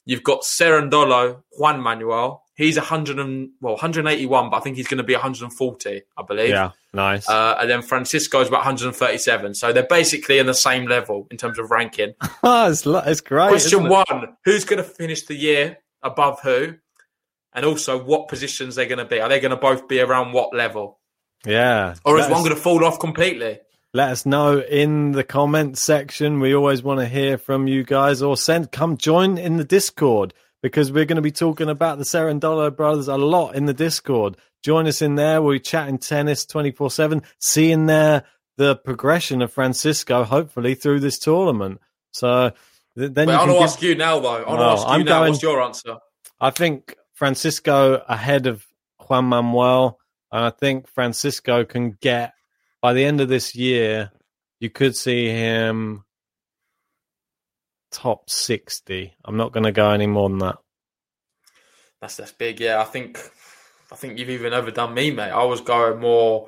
[0.05, 2.43] you've got Cerundolo, Juan Manuel.
[2.59, 6.49] He's 100 and well 181, but I think he's going to be 140, I believe.
[6.49, 6.71] Yeah.
[6.93, 7.29] Nice.
[7.29, 9.53] Uh, and then Francisco's about 137.
[9.53, 12.15] So they're basically in the same level in terms of ranking.
[12.43, 13.47] it's, it's great.
[13.47, 16.73] Question one: Who's going to finish the year above who?
[17.53, 19.21] And also, what positions they're going to be?
[19.21, 20.99] Are they going to both be around what level,
[21.45, 21.95] Yeah.
[22.03, 23.59] or is one going to fall off completely?
[23.93, 26.41] Let us know in the comments section.
[26.41, 30.33] We always want to hear from you guys or send come join in the Discord
[30.61, 34.37] because we're going to be talking about the Cerundolo brothers a lot in the Discord.
[34.63, 35.41] Join us in there.
[35.41, 38.23] We're chatting tennis 24 7, seeing there
[38.57, 41.79] the progression of Francisco, hopefully, through this tournament.
[42.11, 42.51] So
[42.97, 44.27] th- then But you I can want to ask you now, though.
[44.27, 45.19] I want to Well, ask you I'm now.
[45.19, 45.97] going- What's your answer?
[46.41, 48.65] I think Francisco ahead of
[49.07, 49.97] Juan Manuel,
[50.31, 52.33] and I think Francisco can get
[52.81, 54.11] by the end of this year.
[54.59, 56.03] You could see him
[57.91, 59.13] top sixty.
[59.25, 60.57] I'm not going to go any more than that.
[62.01, 62.59] That's that's big.
[62.59, 63.19] Yeah, I think
[63.91, 65.31] I think you've even overdone me, mate.
[65.31, 66.47] I was going more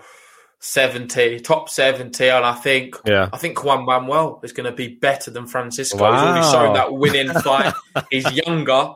[0.60, 4.96] seventy, top seventy, and I think Yeah, I think Juan Manuel is going to be
[4.96, 5.98] better than Francisco.
[5.98, 7.74] He's already shown that winning fight.
[8.10, 8.94] he's younger.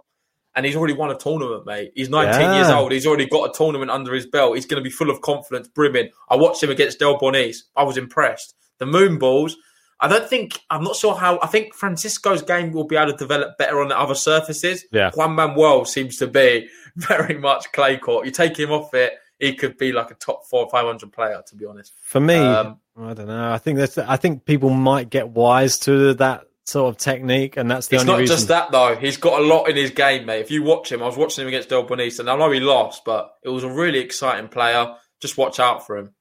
[0.58, 1.91] And he's already won a tournament, mate.
[1.96, 2.93] He's 19 years old.
[2.93, 4.56] He's already got a tournament under his belt.
[4.56, 6.12] He's going to be full of confidence, brimming.
[6.30, 7.58] I watched him against Delbonis.
[7.76, 8.56] I was impressed.
[8.78, 9.58] The moon balls.
[10.06, 10.60] I don't think.
[10.70, 11.39] I'm not sure how.
[11.41, 14.86] I think Francisco's game will be able to develop better on the other surfaces.
[14.91, 15.12] Yeah.
[15.14, 18.26] Juan Manuel seems to be very much clay court.
[18.26, 21.12] You take him off it, he could be like a top four or five hundred
[21.12, 21.41] player.
[21.47, 21.93] To be honest.
[22.01, 23.51] for me, Um, I don't know.
[23.51, 23.97] I think that's.
[23.97, 28.03] I think people might get wise to that sort of technique, and that's the It's
[28.03, 28.36] only not reason.
[28.38, 28.95] just that though.
[28.95, 30.39] He's got a lot in his game, mate.
[30.41, 33.03] If you watch him, I was watching him against Delbonis, and I know he lost,
[33.06, 34.95] but it was a really exciting player.
[35.22, 36.14] Just watch out for him.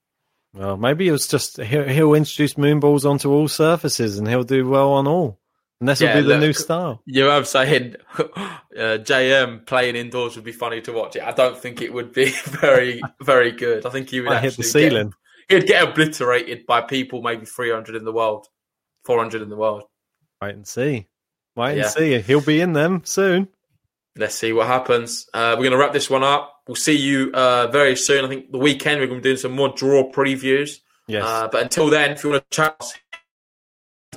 [0.55, 4.69] Well, maybe it was just he'll, he'll introduce moonballs onto all surfaces, and he'll do
[4.69, 5.41] well on all.
[5.81, 7.03] And this Yeah, will be the look, new style.
[7.07, 7.97] You know what I'm saying?
[8.75, 11.23] Uh, JM playing indoors would be funny to watch it.
[11.23, 13.87] I don't think it would be very, very good.
[13.87, 15.13] I think he would hit the ceiling.
[15.49, 18.49] Get, he'd get obliterated by people, maybe 300 in the world,
[19.05, 19.85] 400 in the world.
[20.43, 21.07] Wait and see.
[21.55, 21.83] Wait Yeah.
[21.85, 22.21] and see.
[22.21, 23.47] He'll be in them soon.
[24.17, 25.29] Let's see what happens.
[25.33, 26.54] Uh, we're going to wrap this one up.
[26.67, 28.25] We'll see you uh, very soon.
[28.25, 30.79] I think the weekend we're going to be doing some more draw previews.
[31.07, 31.25] Yes.
[31.25, 32.95] Uh, but until then, if you want to chat us,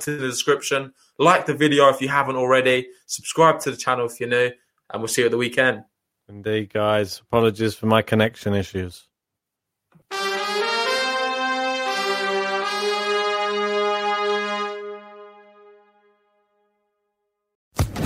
[0.00, 4.20] to the description, like the video if you haven't already, subscribe to the channel if
[4.20, 4.50] you're new,
[4.90, 5.84] and we'll see you at the weekend.
[6.28, 7.20] Indeed, guys.
[7.20, 9.08] Apologies for my connection issues.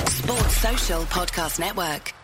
[0.07, 2.15] Sports Social Podcast Network.